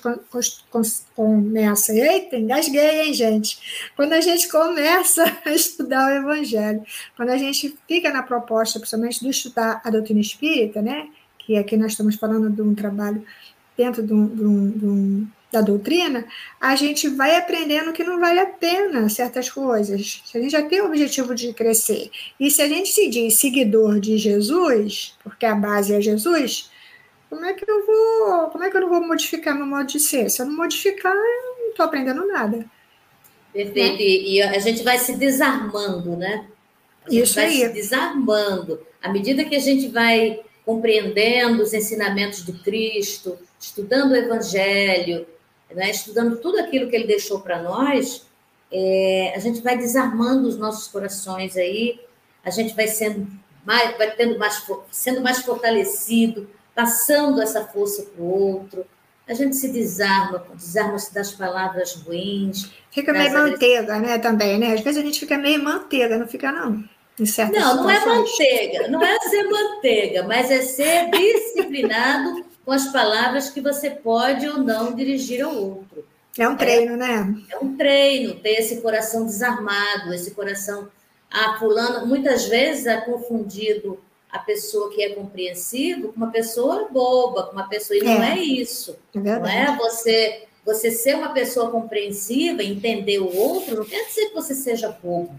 começa, 1.14 1.92
eita, 1.92 2.36
engasguei, 2.36 3.06
hein, 3.06 3.12
gente? 3.12 3.90
Quando 3.96 4.12
a 4.12 4.20
gente 4.20 4.48
começa 4.48 5.24
a 5.44 5.50
estudar 5.50 6.06
o 6.06 6.16
Evangelho, 6.16 6.82
quando 7.16 7.30
a 7.30 7.36
gente 7.36 7.76
fica 7.88 8.10
na 8.12 8.22
proposta, 8.22 8.78
principalmente 8.78 9.20
de 9.20 9.30
estudar 9.30 9.80
a 9.84 9.90
doutrina 9.90 10.20
espírita, 10.20 10.80
né? 10.80 11.08
Que 11.38 11.56
aqui 11.56 11.76
nós 11.76 11.92
estamos 11.92 12.14
falando 12.14 12.50
de 12.50 12.62
um 12.62 12.74
trabalho 12.74 13.24
dentro 13.76 14.02
de 14.02 14.12
um, 14.12 14.26
de 14.26 14.44
um, 14.44 14.70
de 14.70 14.86
um, 14.86 15.28
da 15.50 15.60
doutrina, 15.60 16.24
a 16.60 16.76
gente 16.76 17.08
vai 17.08 17.36
aprendendo 17.36 17.92
que 17.92 18.04
não 18.04 18.20
vale 18.20 18.38
a 18.38 18.46
pena 18.46 19.08
certas 19.08 19.50
coisas. 19.50 20.22
Se 20.24 20.36
a 20.36 20.40
gente 20.40 20.52
já 20.52 20.62
tem 20.62 20.82
o 20.82 20.86
objetivo 20.86 21.34
de 21.34 21.52
crescer, 21.52 22.10
e 22.38 22.50
se 22.50 22.60
a 22.60 22.68
gente 22.68 22.90
se 22.90 23.08
diz 23.08 23.38
seguidor 23.38 23.98
de 23.98 24.18
Jesus, 24.18 25.16
porque 25.24 25.46
a 25.46 25.54
base 25.54 25.94
é 25.94 26.00
Jesus, 26.00 26.70
como 27.28 27.44
é 27.44 27.52
que 27.52 27.68
eu 27.68 27.86
vou, 27.86 28.48
como 28.48 28.64
é 28.64 28.70
que 28.70 28.76
eu 28.76 28.80
não 28.80 28.88
vou 28.88 29.06
modificar 29.06 29.54
meu 29.54 29.66
modo 29.66 29.86
de 29.86 30.00
ser? 30.00 30.30
Se 30.30 30.40
eu 30.40 30.46
não 30.46 30.56
modificar, 30.56 31.14
eu 31.14 31.58
não 31.58 31.70
estou 31.70 31.84
aprendendo 31.84 32.26
nada. 32.26 32.64
Perfeito. 33.52 33.98
Né? 33.98 34.04
E 34.04 34.42
a 34.42 34.58
gente 34.58 34.82
vai 34.82 34.98
se 34.98 35.16
desarmando, 35.16 36.16
né? 36.16 36.46
A 37.06 37.10
gente 37.10 37.24
Isso 37.24 37.34
vai 37.34 37.46
aí. 37.46 37.58
se 37.58 37.68
desarmando. 37.68 38.86
À 39.02 39.10
medida 39.10 39.44
que 39.44 39.56
a 39.56 39.60
gente 39.60 39.88
vai 39.88 40.40
compreendendo 40.64 41.62
os 41.62 41.72
ensinamentos 41.72 42.42
do 42.42 42.52
Cristo, 42.62 43.38
estudando 43.58 44.12
o 44.12 44.16
Evangelho, 44.16 45.26
né? 45.70 45.90
estudando 45.90 46.36
tudo 46.38 46.58
aquilo 46.58 46.88
que 46.88 46.96
ele 46.96 47.06
deixou 47.06 47.40
para 47.40 47.62
nós, 47.62 48.26
é, 48.70 49.32
a 49.34 49.38
gente 49.38 49.62
vai 49.62 49.76
desarmando 49.76 50.46
os 50.46 50.58
nossos 50.58 50.88
corações 50.88 51.56
aí, 51.56 52.00
a 52.44 52.50
gente 52.50 52.74
vai 52.74 52.86
sendo 52.86 53.26
mais, 53.64 53.96
vai 53.96 54.10
tendo 54.14 54.38
mais, 54.38 54.62
sendo 54.90 55.20
mais 55.20 55.38
fortalecido, 55.38 56.48
passando 56.78 57.42
essa 57.42 57.64
força 57.64 58.04
para 58.04 58.22
o 58.22 58.28
outro. 58.28 58.86
A 59.26 59.34
gente 59.34 59.56
se 59.56 59.68
desarma, 59.68 60.46
desarma-se 60.54 61.12
das 61.12 61.32
palavras 61.32 61.94
ruins. 61.94 62.70
Fica 62.92 63.12
meio 63.12 63.32
manteiga, 63.32 63.98
né, 63.98 64.16
também, 64.18 64.60
né? 64.60 64.74
Às 64.74 64.80
vezes 64.82 65.02
a 65.02 65.04
gente 65.04 65.18
fica 65.18 65.36
meio 65.36 65.60
manteiga, 65.60 66.16
não 66.16 66.28
fica, 66.28 66.52
não? 66.52 66.84
Em 67.18 67.24
não, 67.50 67.82
não 67.82 67.90
é 67.90 68.06
manteiga, 68.06 68.86
não 68.86 69.02
é 69.02 69.18
ser 69.18 69.42
manteiga, 69.42 70.22
mas 70.22 70.52
é 70.52 70.62
ser 70.62 71.10
disciplinado 71.10 72.44
com 72.64 72.70
as 72.70 72.92
palavras 72.92 73.50
que 73.50 73.60
você 73.60 73.90
pode 73.90 74.48
ou 74.48 74.58
não 74.58 74.94
dirigir 74.94 75.42
ao 75.44 75.52
outro. 75.52 76.06
É 76.38 76.48
um 76.48 76.56
treino, 76.56 76.92
é, 76.92 76.96
né? 76.96 77.42
É 77.50 77.58
um 77.58 77.76
treino, 77.76 78.36
ter 78.36 78.60
esse 78.60 78.80
coração 78.80 79.26
desarmado, 79.26 80.14
esse 80.14 80.30
coração. 80.30 80.88
Ah, 81.28 81.56
fulano, 81.58 82.06
muitas 82.06 82.46
vezes 82.46 82.86
é 82.86 83.00
confundido 83.00 83.98
a 84.30 84.38
pessoa 84.38 84.90
que 84.90 85.02
é 85.02 85.10
compreensiva 85.10 86.08
com 86.08 86.16
uma 86.16 86.30
pessoa 86.30 86.88
boba, 86.90 87.44
com 87.44 87.52
uma 87.52 87.68
pessoa. 87.68 87.98
E 87.98 88.02
não 88.02 88.22
é, 88.22 88.38
é 88.38 88.42
isso. 88.42 88.98
É 89.14 89.18
não 89.18 89.46
é 89.46 89.76
você, 89.76 90.44
você 90.64 90.90
ser 90.90 91.16
uma 91.16 91.30
pessoa 91.30 91.70
compreensiva, 91.70 92.62
entender 92.62 93.18
o 93.18 93.34
outro, 93.34 93.76
não 93.76 93.84
quer 93.84 94.06
dizer 94.06 94.28
que 94.28 94.34
você 94.34 94.54
seja 94.54 94.96
bobo. 95.02 95.34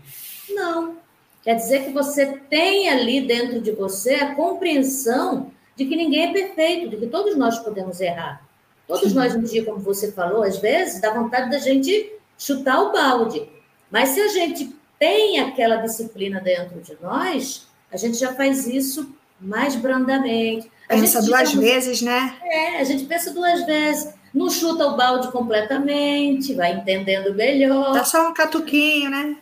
Não. 0.49 0.97
Quer 1.43 1.55
dizer 1.55 1.85
que 1.85 1.91
você 1.91 2.25
tem 2.49 2.89
ali 2.89 3.21
dentro 3.21 3.61
de 3.61 3.71
você 3.71 4.15
a 4.15 4.35
compreensão 4.35 5.51
de 5.75 5.85
que 5.85 5.95
ninguém 5.95 6.29
é 6.29 6.33
perfeito, 6.33 6.89
de 6.89 6.97
que 6.97 7.07
todos 7.07 7.37
nós 7.37 7.59
podemos 7.59 8.01
errar. 8.01 8.45
Todos 8.87 9.11
Sim. 9.11 9.15
nós, 9.15 9.35
um 9.35 9.43
dia, 9.43 9.63
como 9.63 9.79
você 9.79 10.11
falou, 10.11 10.43
às 10.43 10.57
vezes 10.57 10.99
dá 10.99 11.13
vontade 11.13 11.51
da 11.51 11.59
gente 11.59 12.11
chutar 12.37 12.81
o 12.81 12.91
balde. 12.91 13.47
Mas 13.89 14.09
se 14.09 14.19
a 14.19 14.27
gente 14.27 14.75
tem 14.97 15.39
aquela 15.39 15.77
disciplina 15.77 16.41
dentro 16.41 16.81
de 16.81 16.97
nós, 17.01 17.68
a 17.91 17.97
gente 17.97 18.17
já 18.17 18.33
faz 18.33 18.67
isso 18.67 19.13
mais 19.39 19.75
brandamente. 19.75 20.69
A 20.87 20.95
pensa 20.95 21.21
duas 21.21 21.53
vezes, 21.53 22.01
né? 22.01 22.35
É, 22.43 22.79
a 22.79 22.83
gente 22.83 23.05
pensa 23.05 23.31
duas 23.31 23.65
vezes. 23.65 24.13
Não 24.33 24.49
chuta 24.49 24.85
o 24.85 24.95
balde 24.95 25.31
completamente, 25.31 26.53
vai 26.53 26.73
entendendo 26.73 27.33
melhor. 27.33 27.93
Dá 27.93 28.03
só 28.03 28.29
um 28.29 28.33
catuquinho, 28.33 29.09
né? 29.09 29.35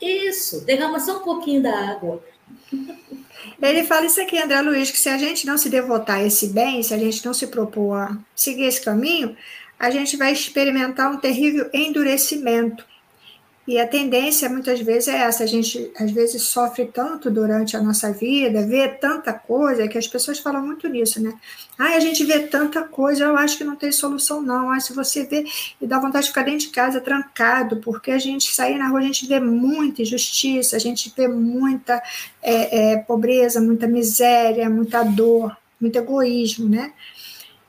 Isso, 0.00 0.64
derrama 0.64 0.98
só 0.98 1.18
um 1.18 1.22
pouquinho 1.22 1.62
da 1.62 1.90
água. 1.90 2.22
Ele 3.62 3.84
fala 3.84 4.06
isso 4.06 4.20
aqui, 4.20 4.38
André 4.38 4.60
Luiz, 4.60 4.90
que 4.90 4.98
se 4.98 5.08
a 5.08 5.16
gente 5.16 5.46
não 5.46 5.56
se 5.56 5.68
devotar 5.68 6.16
a 6.16 6.24
esse 6.24 6.48
bem, 6.48 6.82
se 6.82 6.92
a 6.92 6.98
gente 6.98 7.24
não 7.24 7.32
se 7.32 7.46
propor 7.46 7.94
a 7.94 8.18
seguir 8.34 8.64
esse 8.64 8.80
caminho, 8.80 9.36
a 9.78 9.90
gente 9.90 10.16
vai 10.16 10.32
experimentar 10.32 11.10
um 11.10 11.18
terrível 11.18 11.70
endurecimento 11.72 12.84
e 13.66 13.80
a 13.80 13.86
tendência 13.86 14.48
muitas 14.48 14.80
vezes 14.80 15.08
é 15.08 15.16
essa, 15.18 15.42
a 15.42 15.46
gente 15.46 15.90
às 15.98 16.10
vezes 16.12 16.42
sofre 16.42 16.86
tanto 16.86 17.28
durante 17.30 17.76
a 17.76 17.82
nossa 17.82 18.12
vida, 18.12 18.64
vê 18.64 18.86
tanta 18.86 19.32
coisa, 19.32 19.88
que 19.88 19.98
as 19.98 20.06
pessoas 20.06 20.38
falam 20.38 20.64
muito 20.64 20.88
nisso, 20.88 21.20
né? 21.20 21.34
Ah, 21.76 21.96
a 21.96 22.00
gente 22.00 22.24
vê 22.24 22.40
tanta 22.40 22.82
coisa, 22.82 23.24
eu 23.24 23.36
acho 23.36 23.58
que 23.58 23.64
não 23.64 23.74
tem 23.74 23.90
solução 23.90 24.40
não. 24.40 24.70
Ah, 24.70 24.78
se 24.78 24.92
você 24.92 25.24
vê 25.24 25.44
e 25.80 25.86
dá 25.86 25.98
vontade 25.98 26.24
de 26.24 26.30
ficar 26.30 26.42
dentro 26.42 26.60
de 26.60 26.68
casa 26.68 27.00
trancado, 27.00 27.78
porque 27.78 28.12
a 28.12 28.18
gente 28.18 28.54
sair 28.54 28.78
na 28.78 28.88
rua, 28.88 29.00
a 29.00 29.02
gente 29.02 29.26
vê 29.26 29.40
muita 29.40 30.02
injustiça, 30.02 30.76
a 30.76 30.78
gente 30.78 31.12
vê 31.16 31.26
muita 31.26 32.00
é, 32.40 32.92
é, 32.92 32.96
pobreza, 32.98 33.60
muita 33.60 33.88
miséria, 33.88 34.70
muita 34.70 35.02
dor, 35.02 35.56
muito 35.80 35.96
egoísmo, 35.98 36.68
né? 36.68 36.92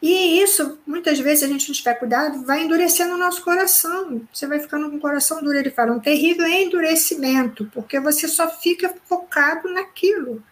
E 0.01 0.41
isso, 0.41 0.77
muitas 0.85 1.19
vezes, 1.19 1.43
a 1.43 1.47
gente 1.47 1.67
não 1.67 1.75
tiver 1.75 1.95
cuidado, 1.95 2.43
vai 2.43 2.63
endurecendo 2.63 3.15
o 3.15 3.17
nosso 3.17 3.43
coração. 3.43 4.21
Você 4.31 4.45
vai 4.45 4.59
ficando 4.59 4.89
com 4.89 4.97
o 4.97 5.01
coração 5.01 5.41
duro. 5.41 5.57
Ele 5.57 5.71
fala, 5.71 5.91
um 5.91 5.99
terrível 5.99 6.45
endurecimento, 6.45 7.69
porque 7.73 7.99
você 7.99 8.27
só 8.27 8.47
fica 8.47 8.93
focado 9.05 9.67
naquilo, 9.73 10.43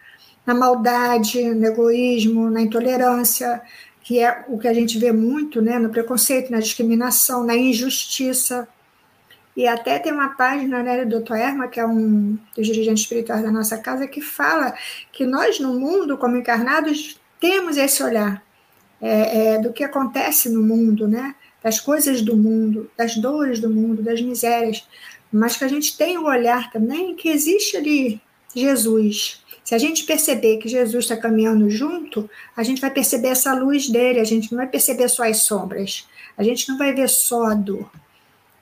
na 0.44 0.52
maldade, 0.52 1.42
no 1.54 1.64
egoísmo, 1.64 2.50
na 2.50 2.60
intolerância, 2.60 3.62
que 4.02 4.18
é 4.18 4.44
o 4.48 4.58
que 4.58 4.66
a 4.66 4.74
gente 4.74 4.98
vê 4.98 5.12
muito 5.12 5.62
né, 5.62 5.78
no 5.78 5.90
preconceito, 5.90 6.50
na 6.50 6.58
discriminação, 6.58 7.44
na 7.44 7.56
injustiça. 7.56 8.66
E 9.56 9.66
até 9.66 10.00
tem 10.00 10.12
uma 10.12 10.30
página 10.30 10.82
né, 10.82 11.04
do 11.04 11.20
Dr. 11.20 11.34
Erma, 11.34 11.68
que 11.68 11.78
é 11.78 11.86
um 11.86 12.36
dos 12.56 12.66
dirigentes 12.66 13.02
espirituais 13.04 13.42
da 13.42 13.52
nossa 13.52 13.78
casa, 13.78 14.08
que 14.08 14.20
fala 14.20 14.74
que 15.12 15.24
nós, 15.24 15.60
no 15.60 15.78
mundo, 15.78 16.18
como 16.18 16.36
encarnados, 16.36 17.18
temos 17.40 17.76
esse 17.76 18.02
olhar 18.02 18.45
é, 19.00 19.54
é, 19.54 19.58
do 19.58 19.72
que 19.72 19.84
acontece 19.84 20.48
no 20.48 20.62
mundo, 20.62 21.06
né? 21.06 21.34
das 21.66 21.80
coisas 21.80 22.22
do 22.22 22.36
mundo, 22.36 22.88
das 22.96 23.16
dores 23.16 23.58
do 23.58 23.68
mundo, 23.68 24.00
das 24.00 24.22
misérias, 24.22 24.86
mas 25.32 25.56
que 25.56 25.64
a 25.64 25.68
gente 25.68 25.96
tem 25.96 26.16
o 26.16 26.26
olhar 26.26 26.70
também 26.70 27.16
que 27.16 27.28
existe 27.28 27.76
ali 27.76 28.20
Jesus. 28.54 29.42
Se 29.64 29.74
a 29.74 29.78
gente 29.78 30.04
perceber 30.04 30.58
que 30.58 30.68
Jesus 30.68 31.06
está 31.06 31.16
caminhando 31.16 31.68
junto, 31.68 32.30
a 32.56 32.62
gente 32.62 32.80
vai 32.80 32.90
perceber 32.90 33.30
essa 33.30 33.52
luz 33.52 33.88
dele, 33.88 34.20
a 34.20 34.24
gente 34.24 34.52
não 34.52 34.58
vai 34.58 34.68
perceber 34.68 35.08
só 35.08 35.24
as 35.24 35.38
sombras, 35.38 36.06
a 36.38 36.44
gente 36.44 36.68
não 36.68 36.78
vai 36.78 36.94
ver 36.94 37.08
só 37.08 37.46
a 37.46 37.54
dor. 37.54 37.90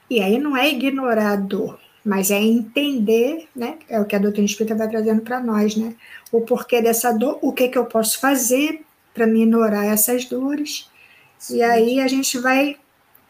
E 0.09 0.23
aí 0.23 0.39
não 0.39 0.57
é 0.57 0.71
ignorar 0.71 1.33
a 1.33 1.37
dor, 1.37 1.79
mas 2.03 2.31
é 2.31 2.41
entender, 2.41 3.47
né? 3.55 3.77
É 3.87 4.01
o 4.01 4.07
que 4.07 4.17
a 4.17 4.19
doutrina 4.19 4.47
espírita 4.47 4.75
vai 4.75 4.89
trazendo 4.89 5.21
para 5.21 5.41
nós, 5.41 5.77
né? 5.77 5.95
O 6.33 6.41
porquê 6.41 6.81
dessa 6.81 7.13
dor, 7.13 7.39
o 7.43 7.53
que, 7.53 7.69
que 7.69 7.77
eu 7.77 7.85
posso 7.85 8.19
fazer 8.19 8.81
para 9.15 9.27
minorar 9.27 9.87
essas 9.87 10.25
dores. 10.25 10.91
Sim. 11.39 11.59
E 11.59 11.63
aí 11.63 12.01
a 12.01 12.09
gente 12.09 12.39
vai 12.39 12.77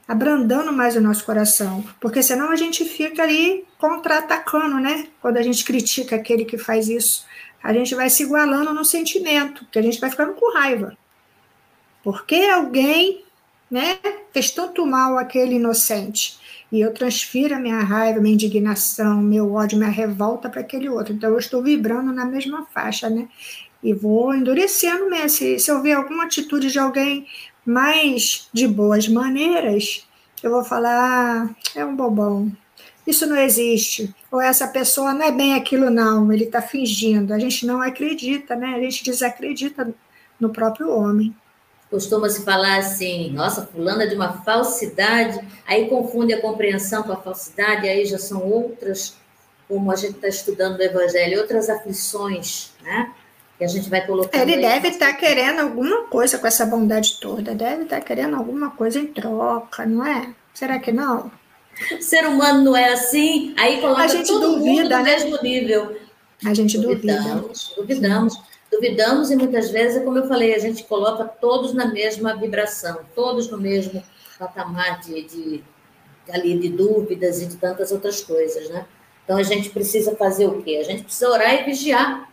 abrandando 0.09 0.73
mais 0.73 0.97
o 0.97 1.01
nosso 1.01 1.25
coração, 1.25 1.85
porque 2.01 2.23
senão 2.23 2.51
a 2.51 2.57
gente 2.57 2.85
fica 2.85 3.23
ali 3.23 3.65
contra-atacando, 3.79 4.79
né? 4.79 5.07
Quando 5.21 5.37
a 5.37 5.43
gente 5.43 5.65
critica 5.65 6.17
aquele 6.17 6.45
que 6.45 6.59
faz 6.59 6.89
isso, 6.89 7.25
a 7.63 7.73
gente 7.73 7.95
vai 7.95 8.11
se 8.11 8.23
igualando 8.23 8.75
no 8.75 8.85
sentimento, 8.85 9.67
que 9.71 9.79
a 9.79 9.83
gente 9.83 9.99
vai 9.99 10.11
ficando 10.11 10.35
com 10.35 10.53
raiva. 10.53 10.97
Porque 12.03 12.37
alguém, 12.53 13.25
né, 13.71 13.99
fez 14.33 14.51
tanto 14.51 14.85
mal 14.85 15.17
àquele 15.17 15.55
inocente, 15.55 16.39
e 16.71 16.81
eu 16.81 16.93
transfiro 16.93 17.55
a 17.55 17.59
minha 17.59 17.79
raiva, 17.79 18.21
minha 18.21 18.35
indignação, 18.35 19.23
meu 19.23 19.55
ódio, 19.55 19.79
minha 19.79 19.91
revolta 19.91 20.51
para 20.51 20.61
aquele 20.61 20.89
outro. 20.89 21.15
Então 21.15 21.31
eu 21.31 21.39
estou 21.39 21.63
vibrando 21.63 22.13
na 22.13 22.25
mesma 22.25 22.67
faixa, 22.67 23.09
né? 23.09 23.29
E 23.85 23.95
vou 23.95 24.35
endurecendo 24.35 25.09
mesmo. 25.09 25.29
Se, 25.29 25.59
se 25.61 25.71
eu 25.71 25.81
ver 25.81 25.93
alguma 25.93 26.25
atitude 26.25 26.73
de 26.73 26.79
alguém 26.81 27.27
mas 27.65 28.49
de 28.53 28.69
boas 28.69 29.09
maneiras, 29.09 30.07
eu 30.43 30.51
vou 30.51 30.63
falar, 30.63 31.47
ah, 31.47 31.57
é 31.75 31.85
um 31.85 31.97
bobão. 31.97 32.53
Isso 33.07 33.27
não 33.27 33.37
existe. 33.37 34.15
Ou 34.31 34.41
essa 34.41 34.69
pessoa 34.69 35.15
não 35.15 35.23
é 35.23 35.33
bem 35.33 35.55
aquilo, 35.55 35.91
não. 35.91 36.31
Ele 36.33 36.45
está 36.45 36.61
fingindo. 36.61 37.33
A 37.33 37.39
gente 37.39 37.67
não 37.67 37.81
acredita, 37.81 38.55
né? 38.55 38.75
A 38.75 38.81
gente 38.81 39.05
desacredita 39.05 39.95
no 40.39 40.51
próprio 40.51 40.91
homem. 40.91 41.35
Costuma-se 41.91 42.45
falar 42.45 42.79
assim, 42.79 43.31
nossa, 43.31 43.67
fulana 43.67 44.05
é 44.05 44.07
de 44.07 44.17
uma 44.17 44.43
falsidade, 44.43 45.41
aí 45.67 45.89
confunde 45.89 46.33
a 46.33 46.41
compreensão 46.41 47.05
com 47.05 47.13
a 47.13 47.17
falsidade, 47.17 47.87
aí 47.87 48.05
já 48.05 48.19
são 48.19 48.43
outras, 48.43 49.17
como 49.69 49.93
a 49.93 49.97
gente 49.97 50.17
está 50.17 50.27
estudando 50.27 50.77
no 50.77 50.83
Evangelho, 50.83 51.41
outras 51.41 51.71
aflições, 51.71 52.73
né? 52.83 53.13
Que 53.59 53.65
a 53.65 53.69
gente 53.69 53.89
vai 53.89 54.05
colocar. 54.07 54.41
Ele 54.41 54.57
deve 54.57 54.89
estar 54.89 55.13
tá 55.13 55.19
querendo 55.19 55.61
alguma 55.61 56.05
coisa 56.05 56.39
com 56.39 56.47
essa 56.47 56.67
bondade 56.67 57.19
toda, 57.21 57.55
deve 57.55 57.85
estar 57.85 58.01
tá 58.01 58.03
querendo 58.03 58.37
alguma 58.37 58.71
coisa 58.71 58.99
em 58.99 59.07
troca, 59.07 59.87
não 59.87 60.05
é? 60.05 60.35
Será 60.53 60.79
que 60.79 60.93
não? 60.93 61.31
O 61.93 62.03
ser 62.03 62.27
humano 62.27 62.63
não 62.63 62.77
é 62.77 62.93
assim, 62.93 63.55
aí 63.57 63.81
coloca 63.81 64.03
a 64.03 64.07
gente 64.07 64.27
todo 64.27 64.59
duvida, 64.59 64.71
mundo 64.71 64.83
no 64.83 64.89
né? 64.89 65.03
mesmo 65.03 65.43
nível. 65.43 65.97
A 66.45 66.55
gente 66.55 66.79
duvidamos, 66.79 67.73
duvida. 67.75 67.95
Duvidamos, 67.95 68.41
duvidamos 68.71 69.31
e 69.31 69.37
muitas 69.37 69.71
vezes, 69.71 70.03
como 70.05 70.19
eu 70.19 70.29
falei, 70.29 70.55
a 70.55 70.59
gente 70.59 70.85
coloca 70.85 71.25
todos 71.25 71.73
na 71.73 71.87
mesma 71.87 72.37
vibração, 72.37 73.01
todos 73.15 73.51
no 73.51 73.59
mesmo 73.59 74.03
patamar 74.39 75.01
de, 75.01 75.23
de, 75.23 75.65
ali, 76.31 76.59
de 76.59 76.69
dúvidas 76.69 77.41
e 77.41 77.47
de 77.47 77.57
tantas 77.57 77.91
outras 77.91 78.21
coisas, 78.23 78.69
né? 78.69 78.87
Então 79.25 79.39
a 79.39 79.43
gente 79.43 79.71
precisa 79.71 80.15
fazer 80.17 80.47
o 80.47 80.63
quê? 80.63 80.79
A 80.81 80.85
gente 80.85 81.05
precisa 81.05 81.31
orar 81.31 81.55
e 81.55 81.65
vigiar 81.65 82.29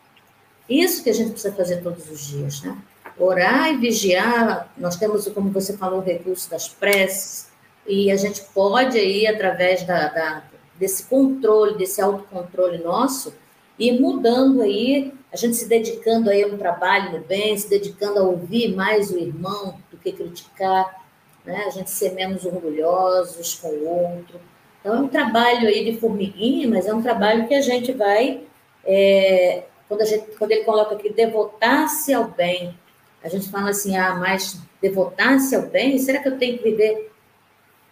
isso 0.69 1.03
que 1.03 1.09
a 1.09 1.13
gente 1.13 1.31
precisa 1.31 1.53
fazer 1.53 1.81
todos 1.81 2.09
os 2.09 2.27
dias, 2.27 2.61
né? 2.61 2.77
Orar 3.17 3.73
e 3.73 3.77
vigiar, 3.77 4.71
nós 4.77 4.95
temos, 4.95 5.27
como 5.29 5.51
você 5.51 5.77
falou, 5.77 5.99
o 5.99 6.03
recurso 6.03 6.49
das 6.49 6.67
preces, 6.67 7.49
e 7.87 8.11
a 8.11 8.15
gente 8.15 8.41
pode 8.53 8.97
aí, 8.97 9.27
através 9.27 9.83
da, 9.85 10.07
da, 10.07 10.43
desse 10.79 11.03
controle, 11.03 11.77
desse 11.77 12.01
autocontrole 12.01 12.77
nosso, 12.79 13.33
ir 13.77 13.99
mudando 13.99 14.61
aí, 14.61 15.13
a 15.31 15.37
gente 15.37 15.55
se 15.55 15.67
dedicando 15.67 16.29
aí 16.29 16.43
a 16.43 16.47
um 16.47 16.57
trabalho 16.57 17.11
no 17.11 17.19
bem, 17.25 17.57
se 17.57 17.69
dedicando 17.69 18.19
a 18.19 18.23
ouvir 18.23 18.75
mais 18.75 19.11
o 19.11 19.17
irmão 19.17 19.75
do 19.89 19.97
que 19.97 20.11
criticar, 20.11 21.03
né? 21.45 21.63
a 21.65 21.69
gente 21.69 21.89
ser 21.89 22.13
menos 22.13 22.45
orgulhosos 22.45 23.55
com 23.55 23.69
o 23.69 23.87
outro. 23.87 24.39
Então, 24.79 24.95
é 24.95 24.99
um 24.99 25.07
trabalho 25.07 25.67
aí 25.67 25.85
de 25.85 25.99
formiguinha, 25.99 26.67
mas 26.67 26.87
é 26.87 26.93
um 26.93 27.01
trabalho 27.01 27.47
que 27.47 27.53
a 27.53 27.61
gente 27.61 27.91
vai 27.91 28.41
é, 28.83 29.63
quando, 29.91 30.03
a 30.03 30.05
gente, 30.05 30.37
quando 30.37 30.51
ele 30.51 30.63
coloca 30.63 30.95
aqui 30.95 31.11
devotar-se 31.11 32.13
ao 32.13 32.29
bem, 32.29 32.73
a 33.21 33.27
gente 33.27 33.49
fala 33.49 33.71
assim, 33.71 33.97
ah, 33.97 34.15
mas 34.15 34.57
devotar-se 34.81 35.53
ao 35.53 35.63
bem, 35.63 35.97
será 35.97 36.19
que 36.19 36.29
eu 36.29 36.37
tenho 36.37 36.57
que 36.57 36.63
viver 36.63 37.11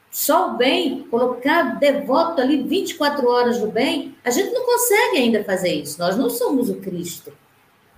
só 0.09 0.51
o 0.51 0.57
bem, 0.57 1.05
colocar 1.11 1.77
devoto 1.77 2.39
ali 2.39 2.63
24 2.63 3.27
horas 3.27 3.59
no 3.59 3.69
bem? 3.69 4.15
A 4.23 4.29
gente 4.29 4.49
não 4.53 4.65
consegue 4.65 5.17
ainda 5.17 5.43
fazer 5.43 5.73
isso. 5.73 5.99
Nós 5.99 6.15
não 6.15 6.29
somos 6.29 6.69
o 6.69 6.75
Cristo. 6.75 7.33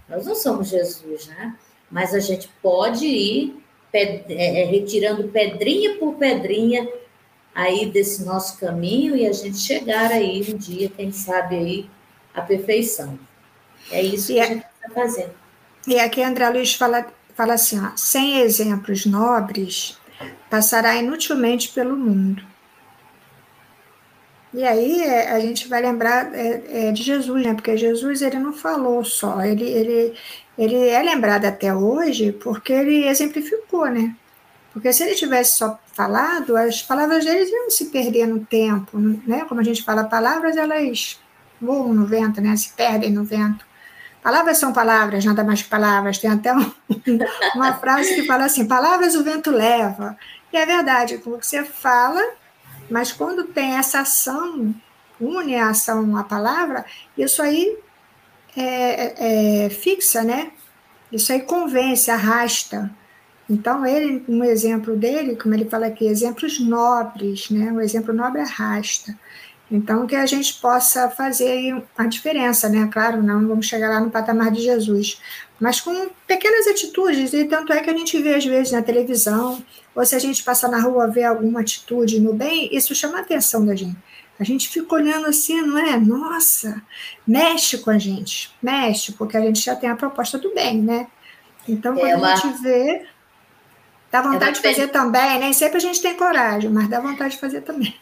Nós 0.10 0.26
não 0.26 0.34
somos 0.34 0.70
Jesus, 0.70 1.28
né? 1.28 1.56
Mas 1.92 2.16
a 2.16 2.20
gente 2.20 2.50
pode 2.60 3.06
ir 3.06 3.64
é, 3.94 4.24
é, 4.34 4.66
retirando 4.66 5.28
pedrinha 5.28 6.00
por 6.00 6.16
pedrinha 6.16 6.92
aí 7.54 7.86
desse 7.86 8.26
nosso 8.26 8.60
caminho 8.60 9.16
e 9.16 9.28
a 9.28 9.32
gente 9.32 9.60
chegar 9.60 10.12
aí 10.12 10.44
um 10.52 10.58
dia, 10.58 10.90
quem 10.90 11.12
sabe 11.12 11.56
aí, 11.56 11.90
à 12.34 12.42
perfeição. 12.42 13.20
É 13.89 14.02
isso 14.02 14.32
e 14.32 14.36
que 14.36 14.41
a 14.41 14.46
gente 14.46 14.65
está 14.65 14.94
fazendo. 14.94 15.32
E 15.88 16.00
aqui 16.00 16.22
André 16.22 16.50
Luiz 16.50 16.76
fala, 16.76 17.08
fala 17.36 17.54
assim: 17.54 17.80
ó, 17.80 17.91
sem 17.96 18.39
exemplos 18.39 19.06
nobres, 19.06 19.98
passará 20.50 20.96
inutilmente 20.96 21.70
pelo 21.70 21.96
mundo. 21.96 22.44
E 24.54 24.63
aí 24.65 25.02
é, 25.02 25.32
a 25.32 25.39
gente 25.39 25.67
vai 25.67 25.82
lembrar 25.82 26.34
é, 26.36 26.89
é, 26.89 26.91
de 26.91 27.02
Jesus, 27.02 27.44
né? 27.44 27.54
Porque 27.54 27.78
Jesus 27.78 28.22
ele 28.22 28.38
não 28.38 28.52
falou 28.52 29.04
só, 29.04 29.41
ele, 29.41 29.63
ele, 29.63 30.13
ele 30.58 30.89
é 30.89 31.02
lembrado 31.02 31.46
até 31.46 31.74
hoje 31.74 32.34
porque 32.34 32.74
ele 32.74 33.08
exemplificou, 33.08 33.89
né? 33.89 34.13
Porque 34.74 34.91
se 34.91 35.04
ele 35.04 35.15
tivesse 35.15 35.58
só 35.58 35.80
falado, 35.94 36.56
as 36.56 36.82
palavras 36.82 37.24
dele 37.26 37.50
iam 37.50 37.70
se 37.70 37.86
perder 37.86 38.28
no 38.28 38.46
tempo, 38.46 38.98
né? 39.00 39.46
Como 39.48 39.62
a 39.62 39.63
gente 39.63 39.84
fala, 39.84 40.04
palavras 40.04 40.58
elas 40.58 41.20
voam 41.62 41.94
no 41.94 42.06
vento, 42.06 42.41
né? 42.41 42.56
Se 42.58 42.74
perdem 42.74 43.12
no 43.12 43.24
vento. 43.24 43.65
Palavras 44.22 44.58
são 44.58 44.72
palavras, 44.72 45.26
nada 45.26 45.44
mais 45.44 45.62
que 45.62 45.70
palavras. 45.70 46.18
Tem 46.18 46.30
até 46.30 46.54
um, 46.54 46.72
uma 47.56 47.74
frase 47.74 48.14
que 48.16 48.26
fala 48.26 48.46
assim: 48.46 48.68
palavras 48.68 49.16
o 49.16 49.24
vento 49.24 49.52
leva. 49.52 50.18
E 50.54 50.58
é 50.58 50.66
verdade, 50.66 51.18
como 51.18 51.42
você 51.42 51.64
fala, 51.64 52.22
mas 52.90 53.12
quando 53.12 53.46
tem 53.46 53.78
essa 53.78 54.02
ação, 54.02 54.76
une 55.20 55.56
a 55.56 55.70
ação 55.70 56.18
à 56.18 56.24
palavra, 56.24 56.86
isso 57.18 57.42
aí 57.42 57.78
é, 58.56 58.64
é, 58.64 59.66
é, 59.66 59.70
fixa, 59.70 60.24
né? 60.24 60.52
Isso 61.12 61.32
aí 61.32 61.42
convence, 61.42 62.12
arrasta. 62.12 62.92
Então, 63.50 63.86
ele, 63.86 64.24
um 64.28 64.44
exemplo 64.44 64.96
dele, 64.96 65.36
como 65.36 65.54
ele 65.54 65.66
fala 65.66 65.88
aqui, 65.88 66.06
exemplos 66.06 66.60
nobres, 66.60 67.50
né? 67.50 67.72
O 67.72 67.82
exemplo 67.82 68.14
nobre 68.14 68.42
arrasta. 68.42 69.18
Então, 69.72 70.06
que 70.06 70.16
a 70.16 70.26
gente 70.26 70.56
possa 70.56 71.10
fazer 71.10 71.82
a 71.98 72.06
diferença, 72.06 72.68
né? 72.68 72.90
Claro, 72.92 73.24
não 73.24 73.48
vamos 73.48 73.66
chegar 73.66 73.90
lá 73.90 74.02
no 74.02 74.12
patamar 74.12 74.52
de 74.52 74.62
Jesus, 74.62 75.22
mas 75.58 75.80
com 75.80 76.10
pequenas 76.28 76.68
atitudes, 76.68 77.32
e 77.34 77.46
tanto 77.46 77.72
é 77.72 77.82
que 77.82 77.90
a 77.90 77.98
gente 77.98 78.22
vê 78.22 78.36
às 78.36 78.46
vezes 78.46 78.74
na 78.74 78.82
televisão, 78.82 79.64
ou 79.96 80.06
se 80.06 80.14
a 80.14 80.20
gente 80.20 80.44
passa 80.44 80.68
na 80.68 80.82
rua 80.82 81.08
ver 81.08 81.24
alguma 81.24 81.62
atitude 81.62 82.20
no 82.20 82.34
bem, 82.34 82.68
isso 82.76 82.94
chama 82.94 83.20
a 83.20 83.22
atenção 83.22 83.66
da 83.66 83.74
gente. 83.74 83.98
A 84.38 84.44
gente 84.44 84.68
fica 84.68 84.96
olhando 84.96 85.28
assim, 85.28 85.62
não 85.62 85.78
é? 85.78 85.98
Nossa, 85.98 86.82
mexe 87.26 87.78
com 87.78 87.92
a 87.92 87.98
gente, 87.98 88.54
mexe, 88.62 89.14
porque 89.14 89.38
a 89.38 89.42
gente 89.42 89.62
já 89.62 89.76
tem 89.76 89.90
a 89.90 89.96
proposta 89.96 90.38
do 90.38 90.54
bem, 90.54 90.82
né? 90.82 91.08
Então, 91.70 91.96
quando 91.96 92.18
uma... 92.18 92.34
a 92.34 92.36
gente 92.36 92.62
vê, 92.62 93.06
dá 94.12 94.22
vontade 94.22 94.50
é 94.50 94.52
de 94.54 94.62
fazer 94.62 94.88
também, 94.90 95.40
nem 95.40 95.54
sempre 95.54 95.78
a 95.78 95.82
gente 95.82 96.02
tem 96.02 96.18
coragem, 96.18 96.70
mas 96.70 96.90
dá 96.90 97.00
vontade 97.00 97.36
de 97.36 97.40
fazer 97.40 97.62
também. 97.62 97.96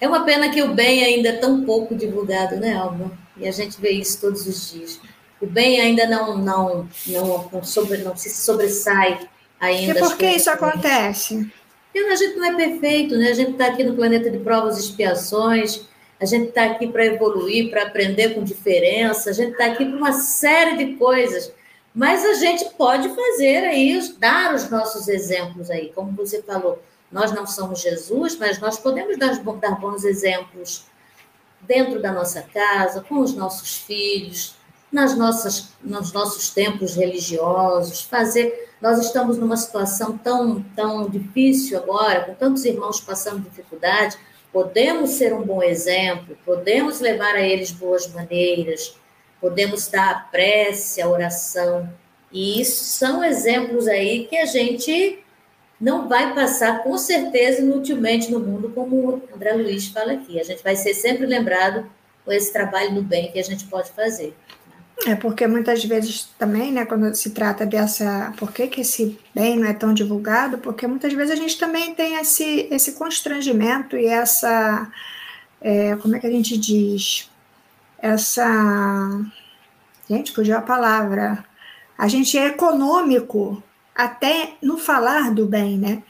É 0.00 0.08
uma 0.08 0.24
pena 0.24 0.50
que 0.50 0.62
o 0.62 0.74
bem 0.74 1.04
ainda 1.04 1.28
é 1.28 1.36
tão 1.36 1.62
pouco 1.64 1.94
divulgado, 1.94 2.56
né, 2.56 2.74
Alba? 2.74 3.10
E 3.36 3.46
a 3.46 3.50
gente 3.50 3.80
vê 3.80 3.90
isso 3.90 4.20
todos 4.20 4.46
os 4.46 4.72
dias. 4.72 5.00
O 5.40 5.46
bem 5.46 5.80
ainda 5.80 6.06
não 6.06 6.38
não 6.38 6.88
não, 7.06 7.48
não, 7.52 7.62
sobre, 7.62 7.98
não 7.98 8.16
se 8.16 8.30
sobressai 8.30 9.20
ainda. 9.58 9.98
E 9.98 10.02
por 10.02 10.16
que 10.16 10.26
isso 10.26 10.50
acontece? 10.50 11.50
Porque 11.92 12.06
a 12.06 12.16
gente 12.16 12.36
não 12.36 12.44
é 12.46 12.56
perfeito, 12.56 13.16
né? 13.16 13.30
A 13.30 13.34
gente 13.34 13.52
está 13.52 13.66
aqui 13.66 13.82
no 13.82 13.94
planeta 13.94 14.30
de 14.30 14.38
provas 14.38 14.76
e 14.76 14.80
expiações, 14.80 15.82
a 16.20 16.24
gente 16.24 16.48
está 16.48 16.64
aqui 16.64 16.86
para 16.86 17.06
evoluir, 17.06 17.70
para 17.70 17.84
aprender 17.84 18.34
com 18.34 18.44
diferença, 18.44 19.30
a 19.30 19.32
gente 19.32 19.52
está 19.52 19.66
aqui 19.66 19.84
para 19.84 19.96
uma 19.96 20.12
série 20.12 20.76
de 20.76 20.94
coisas. 20.96 21.52
Mas 21.94 22.24
a 22.24 22.34
gente 22.34 22.64
pode 22.76 23.08
fazer 23.08 23.64
aí, 23.64 23.98
dar 24.18 24.54
os 24.54 24.70
nossos 24.70 25.08
exemplos 25.08 25.70
aí, 25.70 25.90
como 25.94 26.12
você 26.12 26.40
falou, 26.42 26.80
nós 27.10 27.32
não 27.32 27.46
somos 27.46 27.80
Jesus, 27.80 28.36
mas 28.36 28.58
nós 28.58 28.78
podemos 28.78 29.18
dar, 29.18 29.34
bons 29.80 30.04
exemplos 30.04 30.84
dentro 31.62 32.00
da 32.00 32.12
nossa 32.12 32.42
casa, 32.42 33.00
com 33.02 33.18
os 33.18 33.34
nossos 33.34 33.78
filhos, 33.78 34.54
nas 34.90 35.16
nossas, 35.16 35.70
nos 35.82 36.12
nossos 36.12 36.50
templos 36.50 36.96
religiosos, 36.96 38.02
fazer. 38.02 38.70
Nós 38.80 38.98
estamos 38.98 39.36
numa 39.38 39.56
situação 39.56 40.16
tão, 40.16 40.62
tão 40.74 41.08
difícil 41.08 41.78
agora, 41.78 42.24
com 42.24 42.34
tantos 42.34 42.64
irmãos 42.64 43.00
passando 43.00 43.42
dificuldade, 43.42 44.16
podemos 44.52 45.10
ser 45.10 45.32
um 45.32 45.42
bom 45.42 45.62
exemplo, 45.62 46.36
podemos 46.44 47.00
levar 47.00 47.34
a 47.34 47.42
eles 47.42 47.70
boas 47.70 48.06
maneiras, 48.12 48.96
podemos 49.40 49.88
dar 49.88 50.10
a 50.10 50.20
prece, 50.20 51.00
a 51.00 51.08
oração, 51.08 51.88
e 52.32 52.60
isso 52.60 52.84
são 52.84 53.24
exemplos 53.24 53.88
aí 53.88 54.26
que 54.26 54.36
a 54.36 54.46
gente 54.46 55.22
não 55.80 56.08
vai 56.08 56.34
passar 56.34 56.82
com 56.82 56.98
certeza 56.98 57.62
inutilmente 57.62 58.30
no 58.30 58.38
mundo, 58.38 58.70
como 58.74 58.96
o 58.96 59.22
André 59.34 59.52
Luiz 59.52 59.88
fala 59.88 60.12
aqui. 60.12 60.38
A 60.38 60.44
gente 60.44 60.62
vai 60.62 60.76
ser 60.76 60.92
sempre 60.92 61.24
lembrado 61.24 61.86
com 62.24 62.30
esse 62.30 62.52
trabalho 62.52 62.94
do 62.94 63.02
bem 63.02 63.32
que 63.32 63.38
a 63.38 63.42
gente 63.42 63.64
pode 63.64 63.90
fazer. 63.92 64.36
É 65.06 65.14
porque 65.14 65.46
muitas 65.46 65.82
vezes 65.82 66.28
também, 66.38 66.70
né, 66.70 66.84
quando 66.84 67.14
se 67.14 67.30
trata 67.30 67.64
dessa, 67.64 68.34
por 68.36 68.52
que, 68.52 68.66
que 68.66 68.82
esse 68.82 69.18
bem 69.34 69.58
não 69.58 69.66
é 69.66 69.72
tão 69.72 69.94
divulgado? 69.94 70.58
Porque 70.58 70.86
muitas 70.86 71.14
vezes 71.14 71.32
a 71.32 71.36
gente 71.36 71.58
também 71.58 71.94
tem 71.94 72.16
esse, 72.16 72.68
esse 72.70 72.92
constrangimento 72.92 73.96
e 73.96 74.04
essa, 74.04 74.92
é, 75.62 75.96
como 75.96 76.16
é 76.16 76.18
que 76.18 76.26
a 76.26 76.30
gente 76.30 76.58
diz? 76.58 77.30
Essa, 77.98 79.24
gente, 80.08 80.32
fugiu 80.32 80.58
a 80.58 80.60
palavra. 80.60 81.42
A 81.96 82.06
gente 82.06 82.36
é 82.36 82.48
econômico 82.48 83.62
até 84.04 84.54
no 84.62 84.78
falar 84.78 85.32
do 85.32 85.46
bem, 85.46 85.78
né? 85.78 86.02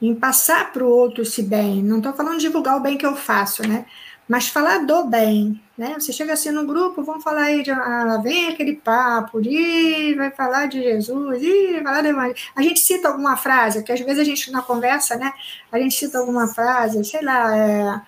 Em 0.00 0.14
passar 0.14 0.72
para 0.72 0.84
o 0.84 0.88
outro 0.88 1.22
esse 1.22 1.42
bem. 1.42 1.82
Não 1.82 1.98
estou 1.98 2.12
falando 2.12 2.38
divulgar 2.38 2.76
o 2.76 2.80
bem 2.80 2.98
que 2.98 3.06
eu 3.06 3.16
faço, 3.16 3.66
né? 3.66 3.86
Mas 4.28 4.48
falar 4.48 4.84
do 4.84 5.04
bem, 5.04 5.60
né? 5.78 5.94
Você 5.98 6.12
chega 6.12 6.32
assim 6.32 6.50
no 6.50 6.66
grupo, 6.66 7.02
vão 7.04 7.20
falar 7.20 7.44
aí, 7.44 7.62
de, 7.62 7.70
ah, 7.70 8.20
vem 8.22 8.48
aquele 8.48 8.74
papo, 8.74 9.40
de, 9.40 10.14
vai 10.16 10.32
falar 10.32 10.66
de 10.66 10.82
Jesus, 10.82 11.42
ih, 11.42 11.74
vai 11.74 11.82
falar 11.84 12.02
de 12.02 12.08
Evangelho. 12.08 12.36
A 12.56 12.62
gente 12.62 12.80
cita 12.80 13.08
alguma 13.08 13.36
frase, 13.36 13.84
que 13.84 13.92
às 13.92 14.00
vezes 14.00 14.18
a 14.18 14.24
gente 14.24 14.50
na 14.50 14.62
conversa, 14.62 15.16
né? 15.16 15.32
A 15.70 15.78
gente 15.78 15.94
cita 15.94 16.18
alguma 16.18 16.48
frase, 16.48 17.04
sei 17.04 17.22
lá, 17.22 17.56
é, 17.56 18.02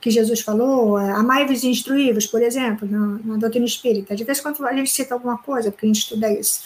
que 0.00 0.10
Jesus 0.10 0.40
falou, 0.42 0.98
é, 0.98 1.10
amai-vos 1.10 1.64
e 1.64 1.68
instruí-vos, 1.68 2.26
por 2.26 2.40
exemplo, 2.40 2.88
na, 2.88 3.18
na 3.24 3.36
doutrina 3.36 3.66
espírita. 3.66 4.14
De 4.14 4.22
vez 4.22 4.38
em 4.38 4.42
quando 4.42 4.64
a 4.64 4.72
gente 4.74 4.90
cita 4.90 5.14
alguma 5.14 5.38
coisa, 5.38 5.72
porque 5.72 5.86
a 5.86 5.88
gente 5.88 5.98
estuda 6.02 6.30
isso. 6.32 6.62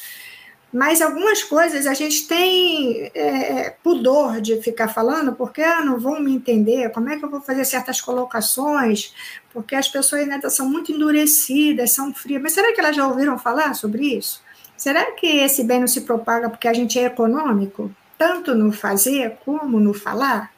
Mas 0.76 1.00
algumas 1.00 1.42
coisas 1.42 1.86
a 1.86 1.94
gente 1.94 2.28
tem 2.28 3.10
é, 3.14 3.70
pudor 3.82 4.42
de 4.42 4.60
ficar 4.60 4.88
falando, 4.88 5.32
porque 5.32 5.62
ah, 5.62 5.82
não 5.82 5.98
vão 5.98 6.20
me 6.20 6.34
entender, 6.34 6.90
como 6.90 7.08
é 7.08 7.16
que 7.16 7.24
eu 7.24 7.30
vou 7.30 7.40
fazer 7.40 7.64
certas 7.64 7.98
colocações, 7.98 9.14
porque 9.54 9.74
as 9.74 9.88
pessoas 9.88 10.26
né, 10.26 10.38
são 10.50 10.68
muito 10.68 10.92
endurecidas, 10.92 11.92
são 11.92 12.12
frias. 12.12 12.42
Mas 12.42 12.52
será 12.52 12.74
que 12.74 12.80
elas 12.80 12.94
já 12.94 13.08
ouviram 13.08 13.38
falar 13.38 13.72
sobre 13.72 14.18
isso? 14.18 14.42
Será 14.76 15.12
que 15.12 15.26
esse 15.26 15.64
bem 15.64 15.80
não 15.80 15.86
se 15.86 16.02
propaga 16.02 16.50
porque 16.50 16.68
a 16.68 16.74
gente 16.74 16.98
é 16.98 17.06
econômico, 17.06 17.90
tanto 18.18 18.54
no 18.54 18.70
fazer 18.70 19.38
como 19.46 19.80
no 19.80 19.94
falar? 19.94 20.52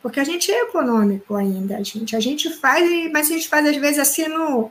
Porque 0.00 0.18
a 0.18 0.24
gente 0.24 0.50
é 0.50 0.62
econômico 0.62 1.34
ainda, 1.34 1.84
gente, 1.84 2.16
a 2.16 2.20
gente 2.20 2.48
faz, 2.48 3.12
mas 3.12 3.30
a 3.30 3.34
gente 3.34 3.48
faz 3.50 3.66
às 3.66 3.76
vezes 3.76 3.98
assim 3.98 4.28
no, 4.28 4.70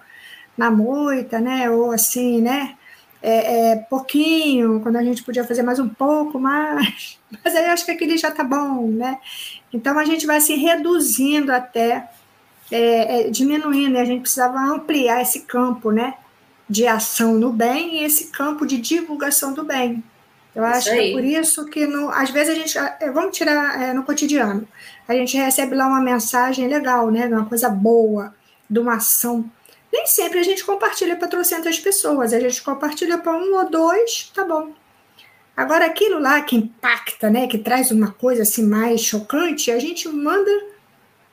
na 0.57 0.71
moita, 0.71 1.39
né? 1.39 1.69
Ou 1.69 1.91
assim, 1.91 2.41
né? 2.41 2.76
É, 3.21 3.71
é, 3.71 3.75
pouquinho, 3.75 4.79
quando 4.81 4.97
a 4.97 5.03
gente 5.03 5.23
podia 5.23 5.43
fazer 5.43 5.63
mais 5.63 5.79
um 5.79 5.89
pouco 5.89 6.39
mais, 6.39 7.19
mas 7.43 7.55
aí 7.55 7.65
acho 7.65 7.85
que 7.85 7.91
aquele 7.91 8.17
já 8.17 8.29
está 8.29 8.43
bom, 8.43 8.87
né? 8.87 9.19
Então 9.73 9.97
a 9.97 10.05
gente 10.05 10.25
vai 10.25 10.39
se 10.39 10.55
reduzindo 10.55 11.51
até, 11.51 12.09
é, 12.71 13.21
é, 13.21 13.29
diminuindo, 13.29 13.95
e 13.95 13.99
a 13.99 14.05
gente 14.05 14.21
precisava 14.21 14.59
ampliar 14.59 15.21
esse 15.21 15.41
campo, 15.41 15.91
né? 15.91 16.15
De 16.69 16.85
ação 16.85 17.33
no 17.35 17.51
bem 17.51 18.01
e 18.01 18.03
esse 18.03 18.27
campo 18.27 18.65
de 18.65 18.77
divulgação 18.77 19.53
do 19.53 19.63
bem. 19.63 20.03
Eu 20.53 20.65
acho 20.65 20.89
que 20.89 20.97
é 20.97 21.11
por 21.11 21.23
isso 21.23 21.65
que, 21.65 21.85
no, 21.85 22.09
às 22.09 22.31
vezes, 22.31 22.49
a 22.49 22.55
gente. 22.55 22.77
É, 22.77 23.11
vamos 23.11 23.37
tirar 23.37 23.81
é, 23.81 23.93
no 23.93 24.03
cotidiano. 24.03 24.67
A 25.07 25.13
gente 25.13 25.37
recebe 25.37 25.75
lá 25.75 25.87
uma 25.87 26.01
mensagem 26.01 26.67
legal, 26.67 27.11
né? 27.11 27.27
Uma 27.27 27.45
coisa 27.45 27.69
boa, 27.69 28.33
de 28.69 28.79
uma 28.79 28.95
ação 28.95 29.49
nem 29.97 30.05
sempre 30.05 30.37
a 30.37 30.43
gente 30.43 30.63
compartilha 30.63 31.15
para 31.15 31.27
trocentas 31.27 31.79
pessoas, 31.79 32.31
a 32.31 32.39
gente 32.39 32.61
compartilha 32.61 33.17
para 33.17 33.35
um 33.35 33.55
ou 33.55 33.67
dois, 33.67 34.31
tá 34.33 34.45
bom. 34.45 34.71
Agora, 35.55 35.87
aquilo 35.87 36.19
lá 36.19 36.39
que 36.41 36.55
impacta, 36.55 37.31
né, 37.31 37.47
que 37.47 37.57
traz 37.57 37.89
uma 37.89 38.11
coisa 38.11 38.43
assim 38.43 38.63
mais 38.63 39.01
chocante, 39.01 39.71
a 39.71 39.79
gente 39.79 40.07
manda 40.07 40.51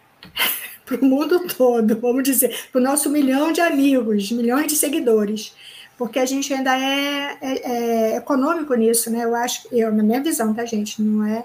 para 0.86 0.96
o 0.96 1.04
mundo 1.04 1.46
todo, 1.46 2.00
vamos 2.00 2.22
dizer, 2.22 2.68
para 2.72 2.80
o 2.80 2.82
nosso 2.82 3.10
milhão 3.10 3.52
de 3.52 3.60
amigos, 3.60 4.32
milhões 4.32 4.66
de 4.66 4.76
seguidores, 4.76 5.54
porque 5.98 6.18
a 6.18 6.24
gente 6.24 6.52
ainda 6.54 6.74
é, 6.74 7.36
é, 7.42 7.72
é 8.12 8.16
econômico 8.16 8.74
nisso, 8.74 9.10
né? 9.10 9.24
Eu 9.24 9.34
acho, 9.36 9.68
eu, 9.70 9.92
na 9.92 10.02
minha 10.02 10.22
visão, 10.22 10.54
tá, 10.54 10.64
gente? 10.64 11.02
Não 11.02 11.24
é, 11.24 11.44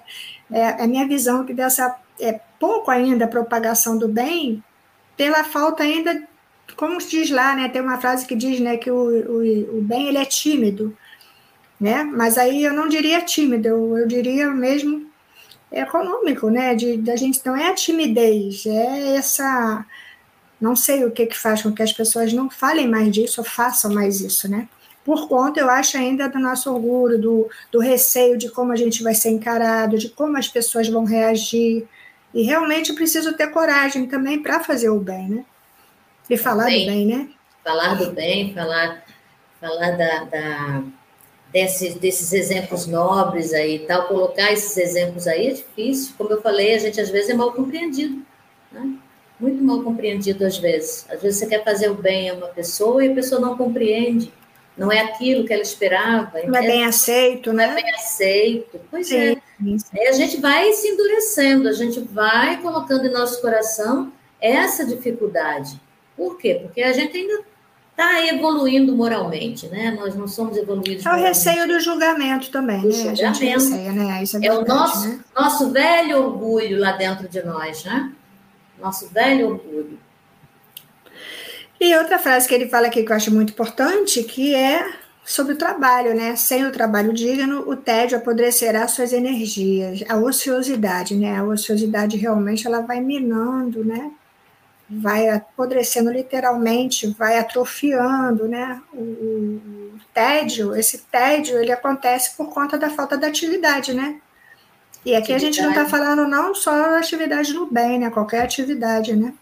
é, 0.50 0.60
é 0.60 0.84
a 0.84 0.88
minha 0.88 1.06
visão 1.06 1.46
que 1.46 1.54
dessa 1.54 2.00
é 2.20 2.40
pouco 2.58 2.90
ainda 2.90 3.26
a 3.26 3.28
propagação 3.28 3.98
do 3.98 4.08
bem, 4.08 4.64
pela 5.18 5.44
falta 5.44 5.84
ainda 5.84 6.28
como 6.76 6.98
diz 7.00 7.30
lá, 7.30 7.56
né? 7.56 7.70
Tem 7.70 7.82
uma 7.82 8.00
frase 8.00 8.26
que 8.26 8.36
diz, 8.36 8.60
né, 8.60 8.78
que 8.78 8.92
o, 8.92 8.96
o, 8.96 9.78
o 9.78 9.82
bem 9.82 10.08
ele 10.08 10.18
é 10.18 10.26
tímido, 10.26 10.96
né? 11.80 12.04
Mas 12.04 12.38
aí 12.38 12.64
eu 12.64 12.74
não 12.74 12.88
diria 12.88 13.22
tímido, 13.22 13.68
eu, 13.68 13.98
eu 13.98 14.08
diria 14.08 14.50
mesmo 14.50 15.08
econômico, 15.72 16.50
né? 16.50 16.76
De 16.76 16.98
da 16.98 17.16
gente 17.16 17.42
não 17.46 17.56
é 17.56 17.70
a 17.70 17.74
timidez, 17.74 18.66
é 18.66 19.16
essa 19.16 19.86
não 20.60 20.76
sei 20.76 21.06
o 21.06 21.12
que 21.12 21.26
que 21.26 21.38
faz 21.38 21.62
com 21.62 21.72
que 21.72 21.82
as 21.82 21.94
pessoas 21.94 22.34
não 22.34 22.50
falem 22.50 22.88
mais 22.88 23.12
disso 23.12 23.42
ou 23.42 23.46
façam 23.46 23.94
mais 23.94 24.20
isso, 24.22 24.50
né? 24.50 24.68
Por 25.06 25.28
conta, 25.28 25.60
eu 25.60 25.70
acho 25.70 25.98
ainda 25.98 26.28
do 26.28 26.38
nosso 26.40 26.72
orgulho, 26.72 27.20
do, 27.20 27.50
do 27.72 27.80
receio 27.80 28.38
de 28.38 28.50
como 28.52 28.72
a 28.72 28.76
gente 28.76 29.02
vai 29.02 29.16
ser 29.16 29.30
encarado, 29.30 29.98
de 29.98 30.10
como 30.10 30.38
as 30.38 30.48
pessoas 30.48 30.90
vão 30.90 31.06
reagir. 31.06 31.88
E 32.34 32.44
realmente 32.44 32.94
preciso 32.94 33.34
ter 33.34 33.48
coragem 33.48 34.06
também 34.06 34.42
para 34.42 34.60
fazer 34.60 34.90
o 34.90 35.00
bem, 35.00 35.30
né? 35.30 35.46
E 36.30 36.38
falar 36.38 36.66
bem, 36.66 36.86
do 36.86 36.92
bem, 36.92 37.06
né? 37.06 37.30
Falar 37.64 37.94
do 37.96 38.12
bem, 38.12 38.54
falar, 38.54 39.04
falar 39.60 39.92
da, 39.92 40.24
da 40.26 40.84
desses, 41.52 41.96
desses 41.96 42.32
exemplos 42.34 42.86
nobres 42.86 43.54
aí 43.54 43.78
e 43.78 43.80
tal, 43.80 44.08
colocar 44.08 44.52
esses 44.52 44.78
exemplos 44.78 45.28
aí 45.28 45.48
é 45.48 45.54
difícil. 45.54 46.14
Como 46.18 46.32
eu 46.32 46.42
falei, 46.42 46.76
a 46.76 46.80
gente 46.80 47.00
às 47.02 47.10
vezes 47.10 47.30
é 47.30 47.34
mal 47.34 47.52
compreendido, 47.54 48.22
né? 48.72 48.94
Muito 49.40 49.64
mal 49.64 49.82
compreendido 49.82 50.46
às 50.46 50.58
vezes. 50.58 51.06
Às 51.10 51.22
vezes 51.22 51.40
você 51.40 51.48
quer 51.48 51.64
fazer 51.64 51.90
o 51.90 51.96
bem 51.96 52.30
a 52.30 52.34
uma 52.34 52.48
pessoa 52.48 53.04
e 53.04 53.12
a 53.12 53.16
pessoa 53.16 53.40
não 53.40 53.58
compreende. 53.58 54.32
Não 54.78 54.92
é 54.92 55.00
aquilo 55.00 55.46
que 55.46 55.54
ela 55.54 55.62
esperava. 55.62 56.40
Não 56.46 56.56
é 56.56 56.62
bem 56.62 56.86
aceito, 56.86 57.52
né? 57.52 57.68
Não 57.68 57.74
é 57.74 57.82
bem 57.82 57.94
aceito. 57.96 58.80
Pois 58.90 59.12
é. 59.12 59.36
Aí 59.94 60.08
a 60.08 60.14
gente 60.14 60.38
vai 60.38 60.72
se 60.72 60.88
endurecendo, 60.88 61.68
a 61.68 61.74
gente 61.74 62.00
vai 62.00 62.62
colocando 62.62 63.06
em 63.06 63.12
nosso 63.12 63.42
coração 63.42 64.12
essa 64.40 64.86
dificuldade. 64.86 65.80
Por 66.20 66.38
quê? 66.38 66.60
Porque 66.62 66.84
a 66.84 66.92
gente 66.92 67.16
ainda 67.16 67.46
está 67.92 68.26
evoluindo 68.28 68.94
moralmente, 68.94 69.70
né? 69.70 69.96
Nós 69.98 70.14
não 70.16 70.28
somos 70.28 70.58
evoluídos. 70.58 71.06
É 71.06 71.10
o 71.14 71.16
receio 71.16 71.66
do 71.66 71.80
julgamento 71.80 72.52
também, 72.52 72.84
né? 72.84 72.92
Julgamento. 72.92 73.24
A 73.24 73.34
gente 73.34 73.46
receia, 73.46 73.92
né? 73.94 74.22
Isso 74.22 74.36
é, 74.36 74.48
é 74.48 74.54
o 74.54 74.66
nosso, 74.66 75.08
né? 75.08 75.20
nosso 75.34 75.72
velho 75.72 76.22
orgulho 76.22 76.78
lá 76.78 76.92
dentro 76.92 77.30
de 77.30 77.42
nós, 77.42 77.86
né? 77.86 78.12
Nosso 78.78 79.08
velho 79.08 79.52
orgulho. 79.52 79.98
E 81.80 81.96
outra 81.96 82.20
frase 82.20 82.50
que 82.50 82.54
ele 82.54 82.68
fala 82.68 82.88
aqui 82.88 83.02
que 83.02 83.12
eu 83.14 83.16
acho 83.16 83.34
muito 83.34 83.54
importante, 83.54 84.22
que 84.24 84.54
é 84.54 84.86
sobre 85.24 85.54
o 85.54 85.58
trabalho, 85.58 86.14
né? 86.14 86.36
Sem 86.36 86.66
o 86.66 86.72
trabalho 86.74 87.14
digno, 87.14 87.62
o 87.66 87.78
tédio 87.78 88.18
apodrecerá 88.18 88.86
suas 88.90 89.14
energias, 89.14 90.04
a 90.10 90.18
ociosidade, 90.18 91.16
né? 91.16 91.38
A 91.38 91.46
ociosidade 91.46 92.18
realmente 92.18 92.68
ela 92.68 92.82
vai 92.82 93.00
minando, 93.00 93.86
né? 93.86 94.12
Vai 94.90 95.30
apodrecendo 95.30 96.12
literalmente, 96.12 97.08
vai 97.08 97.38
atrofiando, 97.38 98.48
né? 98.48 98.82
O, 98.92 99.02
o, 99.02 100.00
tédio, 100.14 100.76
esse 100.76 101.00
tédio, 101.12 101.60
ele 101.60 101.72
acontece 101.72 102.36
por 102.36 102.52
conta 102.52 102.78
da 102.78 102.90
falta 102.90 103.18
da 103.18 103.28
atividade, 103.28 103.94
né? 103.94 104.20
E 105.06 105.16
aqui 105.16 105.32
atividade. 105.32 105.36
a 105.36 105.40
gente 105.40 105.62
não 105.62 105.70
está 105.70 105.86
falando 105.86 106.28
não 106.28 106.56
só 106.56 106.72
da 106.72 106.98
atividade 106.98 107.54
no 107.54 107.68
bem, 107.68 108.00
né? 108.00 108.10
Qualquer 108.10 108.42
atividade, 108.42 109.16
né? 109.16 109.34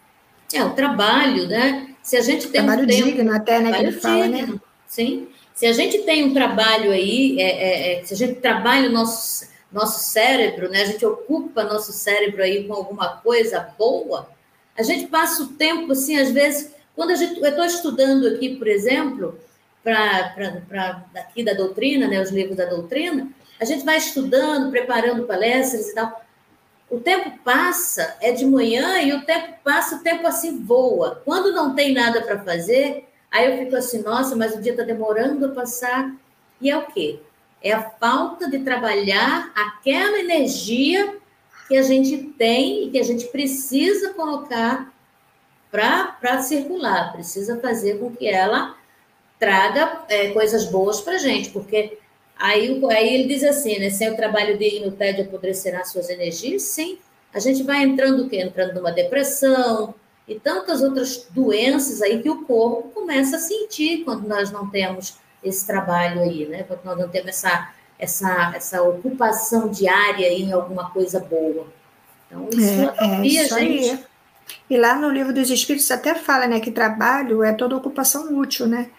É, 0.52 0.62
o 0.62 0.74
trabalho, 0.74 1.48
né? 1.48 1.94
Se 2.02 2.16
a 2.16 2.20
gente 2.20 2.48
tem 2.48 2.64
trabalho 2.64 2.84
um 2.84 2.86
tempo, 2.86 3.04
digno 3.04 3.32
até, 3.34 3.60
né? 3.60 3.72
Que 3.72 3.82
ele 3.82 3.92
fala, 3.92 4.28
digno, 4.28 4.54
né? 4.54 4.60
Sim. 4.86 5.28
Se 5.54 5.66
a 5.66 5.72
gente 5.72 5.98
tem 6.02 6.24
um 6.24 6.32
trabalho 6.32 6.92
aí, 6.92 7.40
é, 7.40 7.50
é, 7.50 8.00
é, 8.00 8.04
se 8.04 8.14
a 8.14 8.16
gente 8.16 8.34
trabalha 8.40 8.88
o 8.88 8.92
nosso, 8.92 9.46
nosso 9.72 10.10
cérebro, 10.10 10.68
né? 10.68 10.82
A 10.82 10.86
gente 10.86 11.04
ocupa 11.04 11.64
nosso 11.64 11.92
cérebro 11.92 12.42
aí 12.42 12.64
com 12.64 12.74
alguma 12.74 13.16
coisa 13.16 13.74
boa, 13.76 14.28
a 14.78 14.82
gente 14.82 15.08
passa 15.08 15.42
o 15.42 15.48
tempo, 15.48 15.90
assim, 15.90 16.16
às 16.18 16.30
vezes, 16.30 16.72
quando 16.94 17.14
gente, 17.16 17.40
eu 17.40 17.48
estou 17.48 17.64
estudando 17.64 18.28
aqui, 18.28 18.56
por 18.56 18.68
exemplo, 18.68 19.36
para 19.82 21.04
daqui 21.12 21.42
da 21.42 21.52
doutrina, 21.52 22.06
né, 22.06 22.22
os 22.22 22.30
livros 22.30 22.56
da 22.56 22.66
doutrina, 22.66 23.28
a 23.60 23.64
gente 23.64 23.84
vai 23.84 23.96
estudando, 23.96 24.70
preparando 24.70 25.26
palestras 25.26 25.88
e 25.88 25.94
tal. 25.94 26.24
O 26.88 27.00
tempo 27.00 27.38
passa, 27.44 28.16
é 28.20 28.30
de 28.30 28.46
manhã 28.46 29.00
e 29.00 29.12
o 29.12 29.24
tempo 29.24 29.54
passa, 29.64 29.96
o 29.96 30.02
tempo 30.02 30.26
assim 30.26 30.62
voa. 30.62 31.20
Quando 31.24 31.52
não 31.52 31.74
tem 31.74 31.92
nada 31.92 32.22
para 32.22 32.38
fazer, 32.38 33.08
aí 33.32 33.50
eu 33.50 33.58
fico 33.64 33.76
assim, 33.76 34.00
nossa, 34.02 34.36
mas 34.36 34.54
o 34.54 34.62
dia 34.62 34.72
está 34.72 34.84
demorando 34.84 35.46
a 35.46 35.48
passar. 35.50 36.14
E 36.60 36.70
é 36.70 36.76
o 36.76 36.86
quê? 36.86 37.18
É 37.60 37.72
a 37.72 37.82
falta 37.82 38.48
de 38.48 38.60
trabalhar 38.60 39.52
aquela 39.56 40.20
energia 40.20 41.16
que 41.68 41.76
a 41.76 41.82
gente 41.82 42.16
tem 42.38 42.86
e 42.86 42.90
que 42.90 42.98
a 42.98 43.04
gente 43.04 43.26
precisa 43.26 44.14
colocar 44.14 44.92
para 45.70 46.42
circular, 46.42 47.12
precisa 47.12 47.60
fazer 47.60 47.98
com 47.98 48.10
que 48.10 48.26
ela 48.26 48.74
traga 49.38 50.04
é, 50.08 50.30
coisas 50.30 50.64
boas 50.64 51.00
para 51.00 51.14
a 51.14 51.18
gente, 51.18 51.50
porque 51.50 51.98
aí, 52.36 52.82
aí 52.90 53.14
ele 53.14 53.28
diz 53.28 53.44
assim, 53.44 53.78
né, 53.78 53.90
sem 53.90 54.10
o 54.10 54.16
trabalho 54.16 54.58
digno, 54.58 54.88
o 54.88 54.92
tédio 54.92 55.24
apodrecerá 55.24 55.84
suas 55.84 56.08
energias, 56.08 56.62
sim, 56.62 56.98
a 57.32 57.38
gente 57.38 57.62
vai 57.62 57.82
entrando 57.82 58.24
o 58.24 58.28
quê? 58.28 58.38
Entrando 58.40 58.74
numa 58.74 58.90
depressão 58.90 59.94
e 60.26 60.40
tantas 60.40 60.82
outras 60.82 61.28
doenças 61.30 62.00
aí 62.00 62.22
que 62.22 62.30
o 62.30 62.42
corpo 62.44 62.88
começa 62.88 63.36
a 63.36 63.40
sentir 63.40 64.04
quando 64.04 64.26
nós 64.26 64.50
não 64.50 64.68
temos 64.70 65.18
esse 65.44 65.66
trabalho 65.66 66.22
aí, 66.22 66.46
né, 66.46 66.64
quando 66.64 66.82
nós 66.84 66.98
não 66.98 67.08
temos 67.08 67.28
essa, 67.28 67.72
essa, 67.98 68.52
essa 68.54 68.82
ocupação 68.82 69.68
diária 69.68 70.28
em 70.32 70.52
alguma 70.52 70.90
coisa 70.90 71.18
boa. 71.20 71.66
Então, 72.26 72.48
isso 72.52 72.94
é, 73.00 73.22
é 73.22 73.26
isso 73.26 73.58
gente... 73.58 73.90
Aí. 73.90 74.04
E 74.70 74.76
lá 74.76 74.94
no 74.94 75.10
livro 75.10 75.32
dos 75.32 75.50
Espíritos 75.50 75.90
até 75.90 76.14
fala, 76.14 76.46
né, 76.46 76.60
que 76.60 76.70
trabalho 76.70 77.42
é 77.42 77.52
toda 77.52 77.76
ocupação 77.76 78.38
útil, 78.38 78.66
né? 78.66 78.90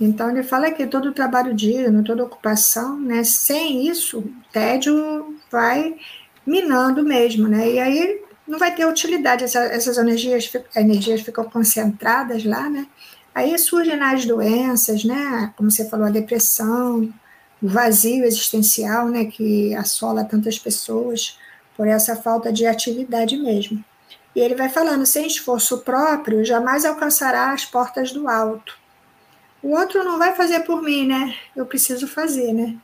Então 0.00 0.30
ele 0.30 0.42
fala 0.42 0.70
que 0.70 0.86
todo 0.86 1.12
trabalho 1.12 1.54
digno, 1.54 2.02
toda 2.02 2.24
ocupação, 2.24 2.98
né, 2.98 3.22
sem 3.22 3.86
isso, 3.86 4.18
o 4.18 4.32
tédio 4.52 5.36
vai 5.50 5.96
minando 6.44 7.04
mesmo, 7.04 7.48
né? 7.48 7.70
E 7.70 7.78
aí 7.78 8.22
não 8.46 8.58
vai 8.58 8.74
ter 8.74 8.84
utilidade, 8.84 9.44
essa, 9.44 9.60
essas 9.60 9.96
energias, 9.98 10.50
energias 10.74 11.20
ficam 11.20 11.44
concentradas 11.44 12.44
lá, 12.44 12.68
né? 12.68 12.86
Aí 13.34 13.56
surgem 13.58 14.00
as 14.00 14.24
doenças, 14.24 15.04
né? 15.04 15.52
Como 15.56 15.70
você 15.70 15.88
falou, 15.88 16.06
a 16.06 16.10
depressão, 16.10 17.12
o 17.62 17.68
vazio 17.68 18.24
existencial, 18.24 19.08
né? 19.08 19.26
Que 19.26 19.74
assola 19.74 20.24
tantas 20.24 20.58
pessoas 20.58 21.38
por 21.76 21.86
essa 21.86 22.16
falta 22.16 22.52
de 22.52 22.66
atividade 22.66 23.36
mesmo. 23.36 23.84
E 24.34 24.40
ele 24.40 24.54
vai 24.54 24.68
falando, 24.68 25.06
sem 25.06 25.26
esforço 25.26 25.78
próprio, 25.78 26.44
jamais 26.44 26.84
alcançará 26.84 27.52
as 27.52 27.64
portas 27.64 28.12
do 28.12 28.28
alto. 28.28 28.78
O 29.62 29.70
outro 29.70 30.04
não 30.04 30.18
vai 30.18 30.34
fazer 30.34 30.60
por 30.60 30.82
mim, 30.82 31.06
né? 31.06 31.34
Eu 31.54 31.64
preciso 31.64 32.06
fazer, 32.06 32.52
né? 32.52 32.76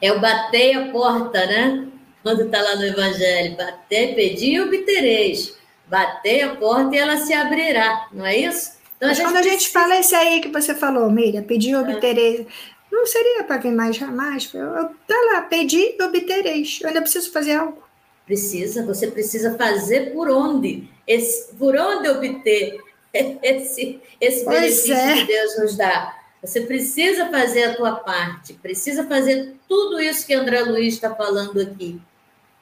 É 0.00 0.10
o 0.12 0.20
bater 0.20 0.76
a 0.76 0.90
porta, 0.90 1.46
né? 1.46 1.86
Quando 2.22 2.42
está 2.42 2.60
lá 2.60 2.76
no 2.76 2.84
Evangelho, 2.84 3.56
bater, 3.56 4.14
pedir 4.14 4.54
e 4.54 4.60
obtereis. 4.60 5.54
Bater 5.86 6.42
a 6.42 6.56
porta 6.56 6.94
e 6.94 6.98
ela 6.98 7.16
se 7.18 7.32
abrirá, 7.32 8.08
não 8.12 8.24
é 8.24 8.36
isso? 8.36 8.72
Então, 8.96 9.08
Mas 9.08 9.20
a 9.20 9.22
quando 9.22 9.36
a 9.36 9.42
gente 9.42 9.54
precisa... 9.54 9.80
fala 9.80 9.98
isso 9.98 10.16
aí 10.16 10.40
que 10.40 10.48
você 10.48 10.74
falou, 10.74 11.10
Miriam, 11.10 11.42
pedir 11.42 11.70
e 11.70 11.76
obtereis, 11.76 12.46
não 12.90 13.06
seria 13.06 13.44
para 13.44 13.58
vir 13.58 13.72
mais 13.72 13.96
jamais? 13.96 14.50
Tá 14.50 15.16
lá, 15.32 15.42
pedir 15.42 15.96
e 15.98 16.02
obtereis. 16.02 16.78
Eu 16.82 16.88
ainda 16.88 17.02
preciso 17.02 17.30
fazer 17.30 17.54
algo. 17.54 17.82
Precisa, 18.26 18.84
você 18.84 19.08
precisa 19.08 19.56
fazer 19.56 20.12
por 20.12 20.30
onde? 20.30 20.88
Esse, 21.06 21.52
por 21.54 21.76
onde 21.76 22.08
obter 22.08 22.80
esse, 23.12 24.00
esse 24.20 24.44
benefício 24.44 24.94
é. 24.94 25.14
que 25.16 25.24
Deus 25.24 25.58
nos 25.58 25.76
dá? 25.76 26.16
Você 26.42 26.62
precisa 26.62 27.28
fazer 27.28 27.64
a 27.64 27.74
tua 27.74 27.96
parte, 27.96 28.54
precisa 28.54 29.04
fazer 29.06 29.56
tudo 29.68 30.00
isso 30.00 30.26
que 30.26 30.32
André 30.32 30.62
Luiz 30.62 30.94
está 30.94 31.14
falando 31.14 31.60
aqui. 31.60 32.00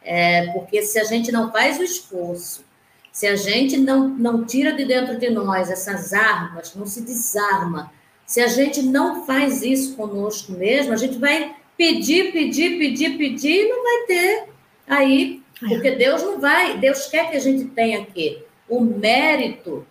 É, 0.02 0.46
porque 0.52 0.82
se 0.82 0.98
a 0.98 1.04
gente 1.04 1.30
não 1.30 1.52
faz 1.52 1.78
o 1.78 1.82
esforço, 1.82 2.64
se 3.12 3.26
a 3.26 3.36
gente 3.36 3.76
não, 3.76 4.08
não 4.08 4.44
tira 4.44 4.72
de 4.72 4.84
dentro 4.84 5.18
de 5.18 5.28
nós 5.30 5.70
essas 5.70 6.12
armas, 6.12 6.74
não 6.74 6.86
se 6.86 7.02
desarma, 7.02 7.92
se 8.28 8.42
a 8.42 8.46
gente 8.46 8.82
não 8.82 9.24
faz 9.24 9.62
isso 9.62 9.96
conosco 9.96 10.52
mesmo, 10.52 10.92
a 10.92 10.96
gente 10.96 11.16
vai 11.16 11.56
pedir, 11.78 12.30
pedir, 12.30 12.78
pedir, 12.78 13.16
pedir 13.16 13.64
e 13.64 13.68
não 13.70 13.82
vai 13.82 14.06
ter. 14.06 14.44
Aí 14.86 15.42
porque 15.58 15.92
Deus 15.92 16.22
não 16.22 16.38
vai, 16.38 16.76
Deus 16.76 17.06
quer 17.06 17.30
que 17.30 17.36
a 17.38 17.40
gente 17.40 17.64
tenha 17.70 18.02
aqui 18.02 18.44
o 18.68 18.80
mérito 18.80 19.84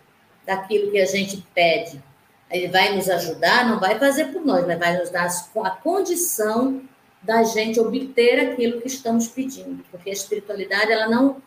daquilo 0.45 0.91
que 0.91 0.99
a 0.99 1.05
gente 1.05 1.43
pede. 1.53 2.01
Ele 2.51 2.67
vai 2.67 2.95
nos 2.95 3.09
ajudar, 3.09 3.67
não 3.67 3.79
vai 3.79 3.97
fazer 3.97 4.25
por 4.25 4.45
nós, 4.45 4.65
mas 4.67 4.77
vai 4.77 4.97
nos 4.97 5.09
dar 5.09 5.27
a 5.27 5.69
condição 5.71 6.83
da 7.23 7.43
gente 7.43 7.79
obter 7.79 8.51
aquilo 8.51 8.79
que 8.79 8.87
estamos 8.87 9.27
pedindo, 9.27 9.83
porque 9.91 10.11
a 10.11 10.13
espiritualidade 10.13 10.91
ela 10.91 11.09
não 11.09 11.41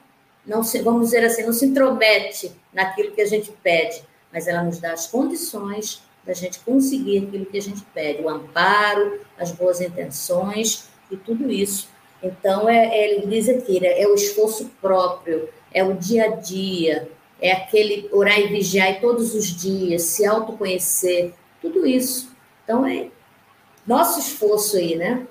não 0.45 0.65
se, 0.65 0.81
vamos 0.81 1.07
dizer 1.07 1.23
assim, 1.25 1.45
não 1.45 1.53
se 1.53 1.67
intromete 1.67 2.51
naquilo 2.73 3.13
que 3.13 3.21
a 3.21 3.27
gente 3.27 3.53
pede, 3.63 4.03
mas 4.33 4.49
ela 4.49 4.65
nos 4.65 4.81
dá 4.81 4.93
as 4.93 5.07
condições 5.07 6.03
da 6.31 6.35
gente 6.35 6.61
conseguir 6.61 7.27
aquilo 7.27 7.47
que 7.47 7.59
a 7.59 7.63
gente 7.63 7.83
pede, 7.93 8.23
o 8.23 8.29
amparo, 8.29 9.21
as 9.37 9.51
boas 9.51 9.81
intenções 9.81 10.89
e 11.11 11.17
tudo 11.17 11.51
isso 11.51 11.89
então, 12.23 12.69
é, 12.69 12.87
é, 12.87 13.13
ele 13.13 13.27
diz 13.27 13.49
aqui, 13.49 13.85
é 13.85 14.07
o 14.07 14.15
esforço 14.15 14.71
próprio, 14.81 15.49
é 15.73 15.83
o 15.83 15.95
dia 15.95 16.25
a 16.25 16.37
dia, 16.37 17.09
é 17.41 17.53
aquele 17.53 18.09
orar 18.13 18.39
e 18.39 18.49
vigiar 18.49 19.01
todos 19.01 19.35
os 19.35 19.47
dias, 19.47 20.03
se 20.03 20.27
autoconhecer, 20.27 21.33
tudo 21.63 21.87
isso. 21.87 22.31
Então, 22.65 22.87
é 22.87 23.09
nosso 23.87 24.21
esforço 24.21 24.77
aí, 24.77 24.97
né? 24.97 25.27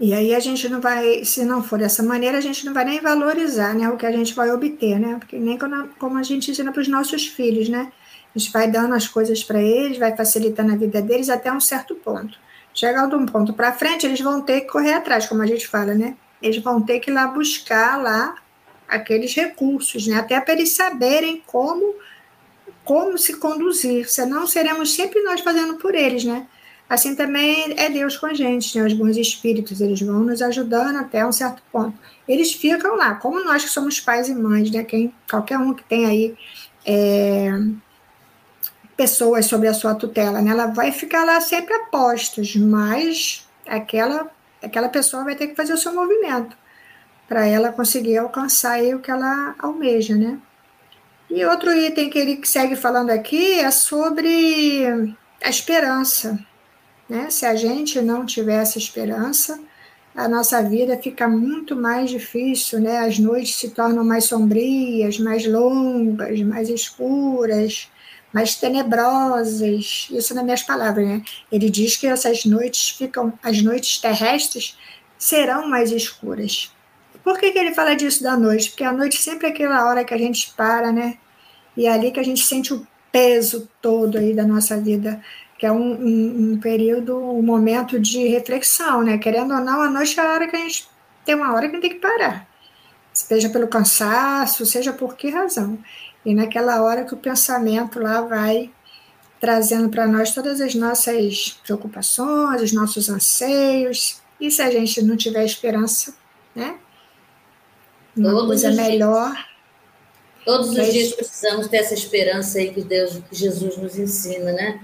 E 0.00 0.14
aí 0.14 0.34
a 0.34 0.40
gente 0.40 0.68
não 0.68 0.80
vai, 0.80 1.24
se 1.24 1.44
não 1.44 1.62
for 1.62 1.78
dessa 1.78 2.02
maneira, 2.02 2.38
a 2.38 2.40
gente 2.40 2.64
não 2.64 2.72
vai 2.72 2.84
nem 2.84 3.00
valorizar 3.00 3.74
né, 3.74 3.88
o 3.88 3.96
que 3.96 4.06
a 4.06 4.12
gente 4.12 4.32
vai 4.32 4.50
obter, 4.50 4.98
né? 4.98 5.16
Porque 5.18 5.36
nem 5.38 5.58
como 5.98 6.16
a 6.16 6.22
gente 6.22 6.50
ensina 6.50 6.72
para 6.72 6.80
os 6.80 6.88
nossos 6.88 7.26
filhos, 7.26 7.68
né? 7.68 7.92
A 8.38 8.40
gente 8.40 8.52
vai 8.52 8.70
dando 8.70 8.94
as 8.94 9.08
coisas 9.08 9.42
para 9.42 9.60
eles, 9.60 9.98
vai 9.98 10.16
facilitando 10.16 10.72
a 10.72 10.76
vida 10.76 11.02
deles 11.02 11.28
até 11.28 11.52
um 11.52 11.58
certo 11.58 11.96
ponto. 11.96 12.38
Chegar 12.72 13.08
de 13.08 13.16
um 13.16 13.26
ponto 13.26 13.52
para 13.52 13.72
frente, 13.72 14.06
eles 14.06 14.20
vão 14.20 14.40
ter 14.40 14.60
que 14.60 14.68
correr 14.68 14.92
atrás, 14.92 15.26
como 15.26 15.42
a 15.42 15.46
gente 15.46 15.66
fala, 15.66 15.92
né? 15.92 16.16
Eles 16.40 16.62
vão 16.62 16.80
ter 16.80 17.00
que 17.00 17.10
ir 17.10 17.14
lá 17.14 17.26
buscar 17.26 18.00
lá 18.00 18.36
aqueles 18.86 19.34
recursos, 19.34 20.06
né? 20.06 20.18
Até 20.18 20.40
para 20.40 20.54
eles 20.54 20.70
saberem 20.70 21.42
como 21.46 21.96
como 22.84 23.18
se 23.18 23.36
conduzir, 23.36 24.08
senão 24.08 24.46
seremos 24.46 24.94
sempre 24.94 25.20
nós 25.22 25.40
fazendo 25.40 25.74
por 25.74 25.92
eles, 25.92 26.22
né? 26.22 26.46
Assim 26.88 27.16
também 27.16 27.74
é 27.76 27.90
Deus 27.90 28.16
com 28.16 28.26
a 28.26 28.34
gente, 28.34 28.78
né? 28.78 28.86
Os 28.86 28.92
bons 28.92 29.16
espíritos, 29.16 29.80
eles 29.80 30.00
vão 30.00 30.20
nos 30.20 30.40
ajudando 30.40 30.96
até 30.96 31.26
um 31.26 31.32
certo 31.32 31.60
ponto. 31.72 31.98
Eles 32.28 32.52
ficam 32.52 32.94
lá, 32.94 33.16
como 33.16 33.42
nós 33.42 33.64
que 33.64 33.70
somos 33.70 33.98
pais 33.98 34.28
e 34.28 34.34
mães, 34.34 34.70
né? 34.70 34.84
Quem, 34.84 35.12
qualquer 35.28 35.58
um 35.58 35.74
que 35.74 35.82
tem 35.82 36.06
aí 36.06 36.36
é, 36.86 37.50
pessoas 38.98 39.46
sobre 39.46 39.68
a 39.68 39.74
sua 39.74 39.94
tutela, 39.94 40.42
né? 40.42 40.50
Ela 40.50 40.66
vai 40.66 40.90
ficar 40.90 41.24
lá 41.24 41.40
sempre 41.40 41.72
a 41.72 41.84
postos, 41.84 42.56
mas 42.56 43.48
aquela, 43.64 44.28
aquela 44.60 44.88
pessoa 44.88 45.22
vai 45.22 45.36
ter 45.36 45.46
que 45.46 45.54
fazer 45.54 45.72
o 45.72 45.78
seu 45.78 45.94
movimento 45.94 46.56
para 47.28 47.46
ela 47.46 47.70
conseguir 47.70 48.18
alcançar 48.18 48.82
o 48.82 48.98
que 48.98 49.08
ela 49.08 49.54
almeja, 49.60 50.16
né? 50.16 50.36
E 51.30 51.44
outro 51.44 51.72
item 51.72 52.10
que 52.10 52.18
ele 52.18 52.40
segue 52.44 52.74
falando 52.74 53.10
aqui 53.10 53.60
é 53.60 53.70
sobre 53.70 55.14
a 55.44 55.48
esperança, 55.48 56.36
né? 57.08 57.30
Se 57.30 57.46
a 57.46 57.54
gente 57.54 58.00
não 58.00 58.26
tivesse 58.26 58.78
esperança, 58.78 59.60
a 60.12 60.26
nossa 60.26 60.60
vida 60.60 60.98
fica 61.00 61.28
muito 61.28 61.76
mais 61.76 62.10
difícil, 62.10 62.80
né? 62.80 62.98
As 62.98 63.20
noites 63.20 63.54
se 63.54 63.70
tornam 63.70 64.02
mais 64.02 64.24
sombrias, 64.24 65.20
mais 65.20 65.46
longas, 65.46 66.40
mais 66.40 66.68
escuras, 66.68 67.88
mais 68.38 68.54
tenebrosas, 68.54 70.08
isso 70.12 70.32
nas 70.32 70.44
minhas 70.44 70.62
palavras, 70.62 71.04
né? 71.04 71.22
Ele 71.50 71.68
diz 71.68 71.96
que 71.96 72.06
essas 72.06 72.44
noites 72.44 72.90
ficam, 72.90 73.32
as 73.42 73.60
noites 73.60 73.98
terrestres 73.98 74.78
serão 75.18 75.68
mais 75.68 75.90
escuras. 75.90 76.72
Por 77.24 77.36
que, 77.36 77.50
que 77.50 77.58
ele 77.58 77.74
fala 77.74 77.96
disso 77.96 78.22
da 78.22 78.36
noite? 78.36 78.70
Porque 78.70 78.84
a 78.84 78.92
noite 78.92 79.16
sempre 79.16 79.48
é 79.48 79.50
aquela 79.50 79.88
hora 79.88 80.04
que 80.04 80.14
a 80.14 80.18
gente 80.18 80.54
para, 80.56 80.92
né? 80.92 81.18
E 81.76 81.86
é 81.86 81.92
ali 81.92 82.12
que 82.12 82.20
a 82.20 82.22
gente 82.22 82.44
sente 82.44 82.72
o 82.72 82.86
peso 83.10 83.68
todo 83.82 84.16
aí 84.16 84.32
da 84.32 84.46
nossa 84.46 84.80
vida, 84.80 85.20
que 85.58 85.66
é 85.66 85.72
um, 85.72 85.94
um, 85.94 86.52
um 86.52 86.60
período, 86.60 87.18
um 87.18 87.42
momento 87.42 87.98
de 87.98 88.28
reflexão, 88.28 89.02
né? 89.02 89.18
Querendo 89.18 89.52
ou 89.52 89.60
não, 89.60 89.82
a 89.82 89.90
noite 89.90 90.18
é 90.18 90.22
a 90.22 90.32
hora 90.32 90.46
que 90.46 90.54
a 90.54 90.60
gente 90.60 90.88
tem 91.24 91.34
uma 91.34 91.52
hora 91.54 91.68
que 91.68 91.80
tem 91.80 91.90
que 91.90 91.96
parar. 91.96 92.46
Seja 93.12 93.48
pelo 93.48 93.66
cansaço, 93.66 94.64
seja 94.64 94.92
por 94.92 95.16
que 95.16 95.28
razão. 95.28 95.76
E 96.28 96.34
naquela 96.34 96.82
hora 96.82 97.04
que 97.04 97.14
o 97.14 97.16
pensamento 97.16 97.98
lá 97.98 98.20
vai 98.20 98.70
trazendo 99.40 99.88
para 99.88 100.06
nós 100.06 100.34
todas 100.34 100.60
as 100.60 100.74
nossas 100.74 101.58
preocupações, 101.64 102.60
os 102.60 102.72
nossos 102.72 103.08
anseios. 103.08 104.20
E 104.38 104.50
se 104.50 104.60
a 104.60 104.70
gente 104.70 105.02
não 105.02 105.16
tiver 105.16 105.44
esperança, 105.44 106.14
né? 106.54 106.78
Uma 108.16 108.30
Todos 108.30 108.46
coisa 108.46 108.72
melhor. 108.72 109.32
Dias. 109.32 109.46
Todos 110.44 110.68
os 110.70 110.92
dias 110.92 111.12
precisamos 111.14 111.68
ter 111.68 111.78
essa 111.78 111.94
esperança 111.94 112.58
aí 112.58 112.72
que 112.74 112.82
Deus, 112.82 113.20
que 113.28 113.34
Jesus 113.34 113.76
nos 113.78 113.98
ensina, 113.98 114.52
né? 114.52 114.80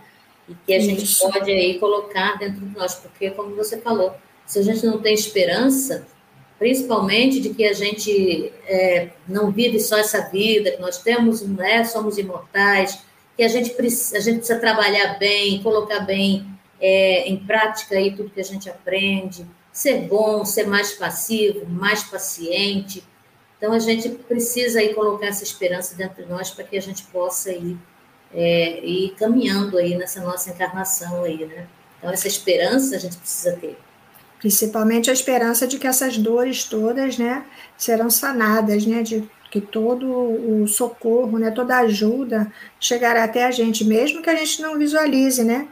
e 0.49 0.55
que 0.55 0.73
a 0.73 0.79
Isso. 0.79 0.87
gente 0.87 1.19
pode 1.19 1.51
aí 1.51 1.79
colocar 1.79 2.39
dentro 2.39 2.61
de 2.65 2.77
nós, 2.77 2.95
porque 2.95 3.31
como 3.31 3.55
você 3.57 3.79
falou, 3.81 4.15
se 4.47 4.59
a 4.59 4.63
gente 4.63 4.85
não 4.85 5.01
tem 5.01 5.15
esperança, 5.15 6.07
principalmente 6.59 7.41
de 7.41 7.51
que 7.51 7.65
a 7.65 7.73
gente 7.73 8.53
é, 8.67 9.11
não 9.29 9.51
vive 9.51 9.81
só 9.81 9.99
essa 9.99 10.21
vida, 10.31 10.71
que 10.71 10.81
nós 10.81 10.99
temos, 10.99 11.43
né, 11.43 11.85
somos 11.85 12.19
imortais, 12.19 13.01
que 13.37 13.43
a 13.43 13.49
gente 13.49 13.71
precisa, 13.71 14.17
a 14.17 14.21
gente 14.21 14.39
precisa 14.39 14.59
trabalhar 14.59 15.19
bem, 15.19 15.63
colocar 15.63 16.01
bem 16.01 16.47
é, 16.81 17.29
em 17.29 17.37
prática 17.37 17.97
aí 17.97 18.15
tudo 18.15 18.31
que 18.31 18.41
a 18.41 18.45
gente 18.45 18.69
aprende, 18.71 19.47
ser 19.73 20.03
bom, 20.03 20.45
ser 20.45 20.67
mais 20.67 20.93
passivo, 20.93 21.67
mais 21.67 22.05
paciente. 22.05 23.03
Então 23.59 23.73
a 23.73 23.79
gente 23.79 24.09
precisa 24.09 24.79
aí 24.79 24.95
colocar 24.95 25.27
essa 25.27 25.43
esperança 25.43 25.97
dentro 25.97 26.23
de 26.23 26.29
nós 26.29 26.51
para 26.51 26.65
que 26.65 26.77
a 26.77 26.83
gente 26.83 27.03
possa 27.05 27.51
ir, 27.51 27.77
é, 28.33 28.85
ir 28.85 29.15
caminhando 29.19 29.79
aí 29.79 29.97
nessa 29.97 30.21
nossa 30.21 30.51
encarnação 30.51 31.25
aí, 31.25 31.45
né? 31.45 31.67
Então 31.99 32.11
essa 32.13 32.29
esperança 32.29 32.95
a 32.95 32.99
gente 32.99 33.17
precisa 33.17 33.57
ter. 33.57 33.77
Principalmente 34.45 35.09
a 35.09 35.13
esperança 35.15 35.67
de 35.67 35.79
que 35.79 35.87
essas 35.87 36.19
dores 36.19 36.65
todas, 36.65 37.17
né, 37.17 37.47
serão 37.79 38.11
sanadas, 38.11 38.85
né, 38.85 39.03
de 39.03 39.27
que 39.51 39.59
todo 39.59 40.07
o 40.07 40.69
socorro, 40.69 41.39
né, 41.39 41.51
toda 41.51 41.77
a 41.77 41.81
ajuda 41.81 42.53
chegará 42.79 43.25
até 43.25 43.47
a 43.47 43.51
gente, 43.51 43.87
mesmo 43.87 44.21
que 44.21 44.29
a 44.29 44.37
gente 44.37 44.61
não 44.61 44.77
visualize, 44.77 45.43
né, 45.43 45.67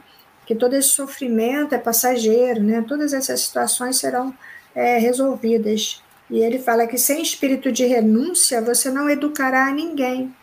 que 0.47 0.55
todo 0.55 0.73
esse 0.73 0.87
sofrimento 0.87 1.75
é 1.75 1.77
passageiro, 1.77 2.63
né? 2.63 2.83
Todas 2.87 3.13
essas 3.13 3.41
situações 3.41 3.97
serão 3.97 4.33
é, 4.73 4.97
resolvidas. 4.97 6.01
E 6.27 6.39
ele 6.39 6.57
fala 6.57 6.87
que 6.87 6.97
sem 6.97 7.21
espírito 7.21 7.71
de 7.71 7.85
renúncia 7.85 8.59
você 8.59 8.89
não 8.89 9.07
educará 9.07 9.71
ninguém, 9.71 10.33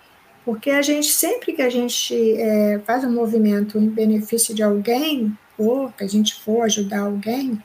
porque 0.45 0.71
a 0.71 0.83
gente 0.83 1.09
sempre 1.09 1.53
que 1.53 1.63
a 1.63 1.69
gente 1.69 2.15
é, 2.39 2.81
faz 2.87 3.03
um 3.03 3.13
movimento 3.13 3.77
em 3.77 3.89
benefício 3.89 4.55
de 4.55 4.63
alguém 4.63 5.37
ou 5.59 5.91
que 5.91 6.05
a 6.05 6.09
gente 6.09 6.41
for 6.45 6.63
ajudar 6.63 7.01
alguém, 7.01 7.61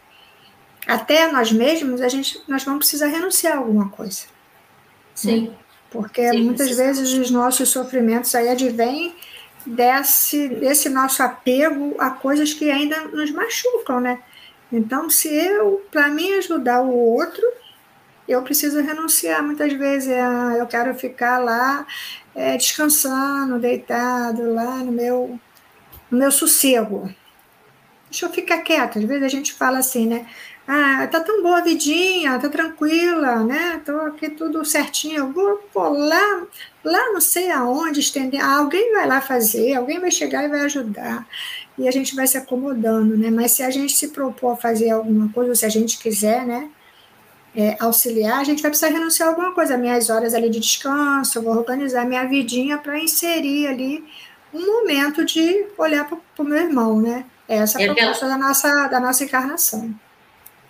até 0.88 1.32
nós 1.32 1.52
mesmos 1.52 2.02
a 2.02 2.08
gente 2.08 2.42
nós 2.48 2.64
vamos 2.64 2.80
precisar 2.80 3.08
renunciar 3.08 3.54
a 3.54 3.58
alguma 3.58 3.90
coisa. 3.90 4.26
Sim. 5.14 5.48
Né? 5.48 5.56
Porque 5.90 6.30
Sim, 6.30 6.44
muitas 6.44 6.76
vezes 6.76 7.14
os 7.14 7.32
nossos 7.32 7.70
sofrimentos 7.70 8.36
aí 8.36 8.50
advêm 8.50 9.16
desse, 9.66 10.50
desse 10.50 10.90
nosso 10.90 11.24
apego 11.24 11.96
a 11.98 12.10
coisas 12.10 12.54
que 12.54 12.70
ainda 12.70 13.08
nos 13.08 13.32
machucam, 13.32 14.00
né? 14.00 14.20
Então, 14.72 15.10
se 15.10 15.34
eu, 15.34 15.86
para 15.92 16.10
mim 16.10 16.34
ajudar 16.34 16.82
o 16.82 16.94
outro, 16.94 17.44
eu 18.28 18.42
preciso 18.42 18.82
renunciar 18.82 19.42
muitas 19.44 19.72
vezes. 19.74 20.12
Ah, 20.12 20.56
eu 20.58 20.68
quero 20.68 20.94
ficar 20.96 21.38
lá 21.38 21.86
é, 22.34 22.58
descansando, 22.58 23.60
deitado, 23.60 24.54
lá 24.54 24.78
no 24.78 24.92
meu, 24.92 25.40
no 26.10 26.18
meu 26.18 26.32
sossego. 26.32 27.14
Deixa 28.10 28.26
eu 28.26 28.30
ficar 28.32 28.60
quieta. 28.60 29.00
Às 29.00 29.06
vezes 29.06 29.24
a 29.24 29.30
gente 29.30 29.54
fala 29.54 29.78
assim, 29.78 30.08
né? 30.08 30.28
Ah, 30.68 31.06
tá 31.08 31.20
tão 31.20 31.44
boa 31.44 31.60
a 31.60 31.62
vidinha, 31.62 32.40
tá 32.40 32.50
tranquila, 32.50 33.44
né? 33.44 33.80
Tô 33.86 33.92
aqui 34.02 34.30
tudo 34.32 34.66
certinho. 34.66 35.18
Eu 35.18 35.32
vou, 35.32 35.64
vou 35.72 35.90
lá, 35.94 36.44
lá 36.84 37.14
não 37.14 37.22
sei 37.22 37.52
aonde 37.52 38.00
estender. 38.00 38.44
Ah, 38.44 38.58
alguém 38.58 38.92
vai 38.94 39.08
lá 39.08 39.22
fazer, 39.22 39.76
alguém 39.76 40.00
vai 40.00 40.10
chegar 40.10 40.44
e 40.44 40.48
vai 40.48 40.62
ajudar. 40.62 41.28
E 41.78 41.88
a 41.88 41.92
gente 41.92 42.16
vai 42.16 42.26
se 42.26 42.38
acomodando, 42.38 43.16
né? 43.16 43.30
Mas 43.30 43.52
se 43.52 43.62
a 43.62 43.70
gente 43.70 43.96
se 43.96 44.08
propor 44.08 44.54
a 44.54 44.58
fazer 44.58 44.90
alguma 44.90 45.30
coisa, 45.32 45.52
ou 45.52 45.56
se 45.56 45.66
a 45.66 45.70
gente 45.70 46.00
quiser, 46.00 46.46
né? 46.46 46.70
É, 47.56 47.78
auxiliar, 47.80 48.40
a 48.40 48.44
gente 48.44 48.62
vai 48.62 48.72
precisar 48.72 48.92
renunciar 48.92 49.30
a 49.30 49.32
alguma 49.32 49.54
coisa. 49.54 49.78
Minhas 49.78 50.10
horas 50.10 50.34
ali 50.34 50.50
de 50.50 50.60
descanso, 50.60 51.38
eu 51.38 51.44
vou 51.44 51.56
organizar 51.56 52.06
minha 52.06 52.26
vidinha 52.26 52.78
para 52.78 53.00
inserir 53.00 53.68
ali 53.68 54.04
um 54.54 54.66
momento 54.66 55.24
de 55.24 55.68
olhar 55.78 56.06
para 56.08 56.18
o 56.40 56.44
meu 56.44 56.58
irmão, 56.58 57.00
né? 57.00 57.26
Essa 57.48 57.80
é 57.82 57.88
a 57.88 57.94
proposta 57.94 58.28
da 58.28 58.38
nossa, 58.38 58.88
da 58.88 59.00
nossa 59.00 59.24
encarnação 59.24 59.94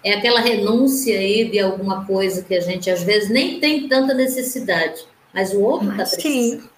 é 0.05 0.13
aquela 0.13 0.39
renúncia 0.39 1.17
aí 1.17 1.49
de 1.49 1.59
alguma 1.59 2.05
coisa 2.05 2.43
que 2.43 2.53
a 2.53 2.61
gente 2.61 2.91
às 2.91 3.01
vezes 3.01 3.27
nem 3.27 3.59
tem 3.59 3.89
tanta 3.89 4.13
necessidade, 4.13 5.03
mas 5.33 5.51
o 5.51 5.61
outro 5.61 5.89
está 5.89 6.03
precisando. 6.03 6.69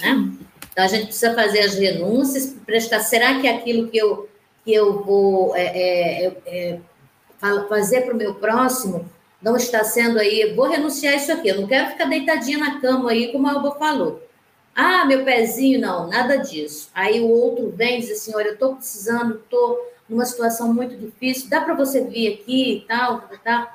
Né? 0.00 0.32
Então 0.72 0.82
a 0.82 0.88
gente 0.88 1.04
precisa 1.04 1.34
fazer 1.34 1.60
as 1.60 1.74
renúncias, 1.74 2.56
prestar. 2.64 3.00
Será 3.00 3.38
que 3.38 3.46
é 3.46 3.56
aquilo 3.56 3.88
que 3.88 3.98
eu, 3.98 4.26
que 4.64 4.72
eu 4.72 5.04
vou 5.04 5.54
é, 5.54 5.66
é, 5.66 6.36
é, 6.46 6.78
fazer 7.68 8.00
para 8.00 8.14
o 8.14 8.16
meu 8.16 8.36
próximo 8.36 9.04
não 9.42 9.54
está 9.54 9.84
sendo 9.84 10.18
aí? 10.18 10.54
Vou 10.54 10.66
renunciar 10.66 11.14
isso 11.14 11.30
aqui. 11.30 11.48
Eu 11.48 11.60
não 11.60 11.68
quero 11.68 11.90
ficar 11.90 12.06
deitadinha 12.06 12.56
na 12.56 12.80
cama 12.80 13.10
aí, 13.10 13.30
como 13.32 13.48
a 13.48 13.52
Alba 13.52 13.72
falou. 13.72 14.22
Ah, 14.74 15.04
meu 15.04 15.26
pezinho, 15.26 15.78
não, 15.78 16.08
nada 16.08 16.36
disso. 16.36 16.88
Aí 16.94 17.20
o 17.20 17.28
outro 17.28 17.70
vem 17.76 17.98
e 17.98 18.00
diz 18.00 18.12
assim: 18.12 18.34
olha, 18.34 18.46
eu 18.46 18.54
estou 18.54 18.76
precisando, 18.76 19.34
estou 19.34 19.76
numa 20.08 20.24
situação 20.24 20.72
muito 20.72 20.96
difícil, 20.96 21.48
dá 21.48 21.60
para 21.60 21.74
você 21.74 22.04
vir 22.04 22.34
aqui 22.34 22.76
e 22.76 22.80
tal, 22.82 23.22
tá? 23.42 23.74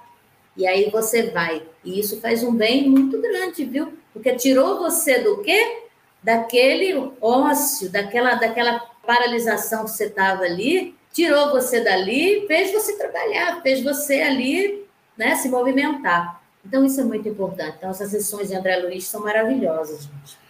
E 0.55 0.65
aí 0.65 0.89
você 0.89 1.29
vai. 1.29 1.63
E 1.83 1.99
isso 1.99 2.19
faz 2.19 2.43
um 2.43 2.53
bem 2.53 2.89
muito 2.89 3.21
grande, 3.21 3.63
viu? 3.63 3.93
Porque 4.11 4.35
tirou 4.35 4.79
você 4.79 5.19
do 5.19 5.41
quê? 5.41 5.83
Daquele 6.21 7.11
ócio, 7.21 7.91
daquela, 7.91 8.35
daquela 8.35 8.79
paralisação 9.05 9.85
que 9.85 9.91
você 9.91 10.05
estava 10.05 10.43
ali, 10.43 10.95
tirou 11.13 11.51
você 11.51 11.81
dali, 11.81 12.45
fez 12.47 12.71
você 12.71 12.97
trabalhar, 12.97 13.61
fez 13.61 13.83
você 13.83 14.21
ali 14.21 14.85
né, 15.15 15.35
se 15.35 15.47
movimentar. 15.49 16.41
Então, 16.65 16.83
isso 16.83 16.99
é 16.99 17.03
muito 17.03 17.29
importante. 17.29 17.75
Então, 17.77 17.89
essas 17.89 18.11
sessões 18.11 18.49
de 18.49 18.55
André 18.55 18.77
Luiz 18.77 19.07
são 19.07 19.21
maravilhosas, 19.21 20.03
gente. 20.03 20.46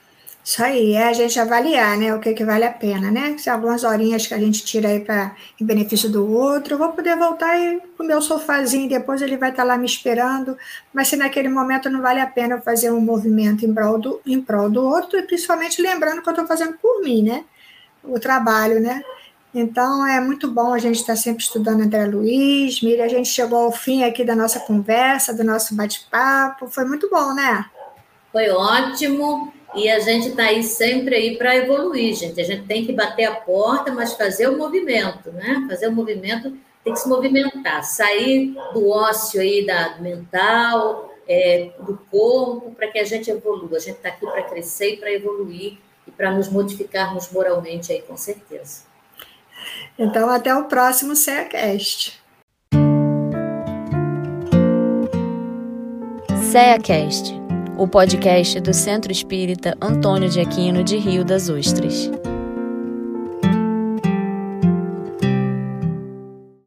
Isso 0.47 0.63
aí, 0.63 0.93
é 0.93 1.09
a 1.09 1.11
gente 1.11 1.37
avaliar, 1.37 1.97
né, 1.97 2.15
o 2.15 2.21
que, 2.21 2.33
que 2.33 2.45
vale 2.45 2.63
a 2.63 2.71
pena, 2.71 3.11
né? 3.11 3.35
Se 3.37 3.49
algumas 3.49 3.83
horinhas 3.83 4.25
que 4.25 4.33
a 4.33 4.39
gente 4.39 4.63
tira 4.63 4.87
aí 4.87 5.01
para 5.01 5.35
em 5.59 5.65
benefício 5.65 6.09
do 6.09 6.25
outro, 6.31 6.75
eu 6.75 6.77
vou 6.77 6.93
poder 6.93 7.17
voltar 7.17 7.59
e 7.59 7.81
o 7.99 8.03
meu 8.03 8.21
sofazinho, 8.21 8.87
depois 8.87 9.21
ele 9.21 9.35
vai 9.35 9.49
estar 9.49 9.63
tá 9.63 9.67
lá 9.67 9.77
me 9.77 9.85
esperando, 9.85 10.57
mas 10.93 11.09
se 11.09 11.17
naquele 11.17 11.49
momento 11.49 11.89
não 11.89 12.01
vale 12.01 12.21
a 12.21 12.27
pena 12.27 12.55
eu 12.55 12.61
fazer 12.61 12.91
um 12.91 13.01
movimento 13.01 13.65
em 13.65 13.73
prol 13.73 13.99
do, 13.99 14.21
em 14.25 14.41
prol 14.41 14.69
do 14.69 14.85
outro, 14.85 15.19
e 15.19 15.23
principalmente 15.23 15.81
lembrando 15.81 16.21
que 16.21 16.29
eu 16.29 16.31
estou 16.31 16.47
fazendo 16.47 16.77
por 16.77 17.01
mim, 17.03 17.23
né? 17.23 17.43
O 18.01 18.17
trabalho, 18.17 18.79
né? 18.79 19.03
Então 19.53 20.07
é 20.07 20.21
muito 20.21 20.49
bom 20.49 20.73
a 20.73 20.79
gente 20.79 21.01
estar 21.01 21.11
tá 21.11 21.19
sempre 21.19 21.43
estudando 21.43 21.81
André 21.81 22.05
Luiz, 22.05 22.81
Miriam, 22.81 23.03
a 23.03 23.09
gente 23.09 23.27
chegou 23.27 23.65
ao 23.65 23.71
fim 23.73 24.05
aqui 24.05 24.23
da 24.23 24.33
nossa 24.33 24.61
conversa, 24.61 25.33
do 25.33 25.43
nosso 25.43 25.75
bate-papo, 25.75 26.69
foi 26.69 26.85
muito 26.85 27.09
bom, 27.09 27.33
né? 27.33 27.65
Foi 28.31 28.49
ótimo. 28.49 29.56
E 29.75 29.89
a 29.89 29.99
gente 29.99 30.29
está 30.29 30.43
aí 30.43 30.63
sempre 30.63 31.15
aí 31.15 31.37
para 31.37 31.55
evoluir, 31.55 32.13
gente. 32.15 32.39
A 32.39 32.43
gente 32.43 32.65
tem 32.65 32.85
que 32.85 32.93
bater 32.93 33.25
a 33.25 33.35
porta, 33.35 33.91
mas 33.91 34.13
fazer 34.13 34.47
o 34.47 34.57
movimento, 34.57 35.31
né? 35.31 35.65
Fazer 35.69 35.87
o 35.87 35.91
movimento, 35.91 36.57
tem 36.83 36.93
que 36.93 36.99
se 36.99 37.09
movimentar, 37.09 37.83
sair 37.83 38.55
do 38.73 38.89
ócio 38.89 39.41
aí 39.41 39.65
da 39.65 39.97
mental, 39.99 41.13
é, 41.27 41.71
do 41.81 41.97
corpo, 42.09 42.71
para 42.71 42.87
que 42.87 42.97
a 42.97 43.03
gente 43.03 43.29
evolua. 43.29 43.77
A 43.77 43.79
gente 43.79 43.97
está 43.97 44.09
aqui 44.09 44.25
para 44.25 44.43
crescer 44.43 44.93
e 44.93 44.97
para 44.97 45.11
evoluir 45.11 45.77
e 46.07 46.11
para 46.11 46.31
nos 46.31 46.49
modificarmos 46.49 47.29
moralmente 47.31 47.91
aí, 47.91 48.01
com 48.01 48.15
certeza. 48.15 48.83
Então, 49.99 50.29
até 50.29 50.55
o 50.55 50.65
próximo 50.65 51.15
CEACast. 51.15 52.21
CEACast 56.51 57.46
o 57.77 57.87
podcast 57.87 58.59
do 58.59 58.73
Centro 58.73 59.11
Espírita 59.11 59.77
Antônio 59.79 60.29
de 60.29 60.39
Aquino 60.39 60.83
de 60.83 60.97
Rio 60.97 61.23
das 61.23 61.47
Ostras. 61.47 62.09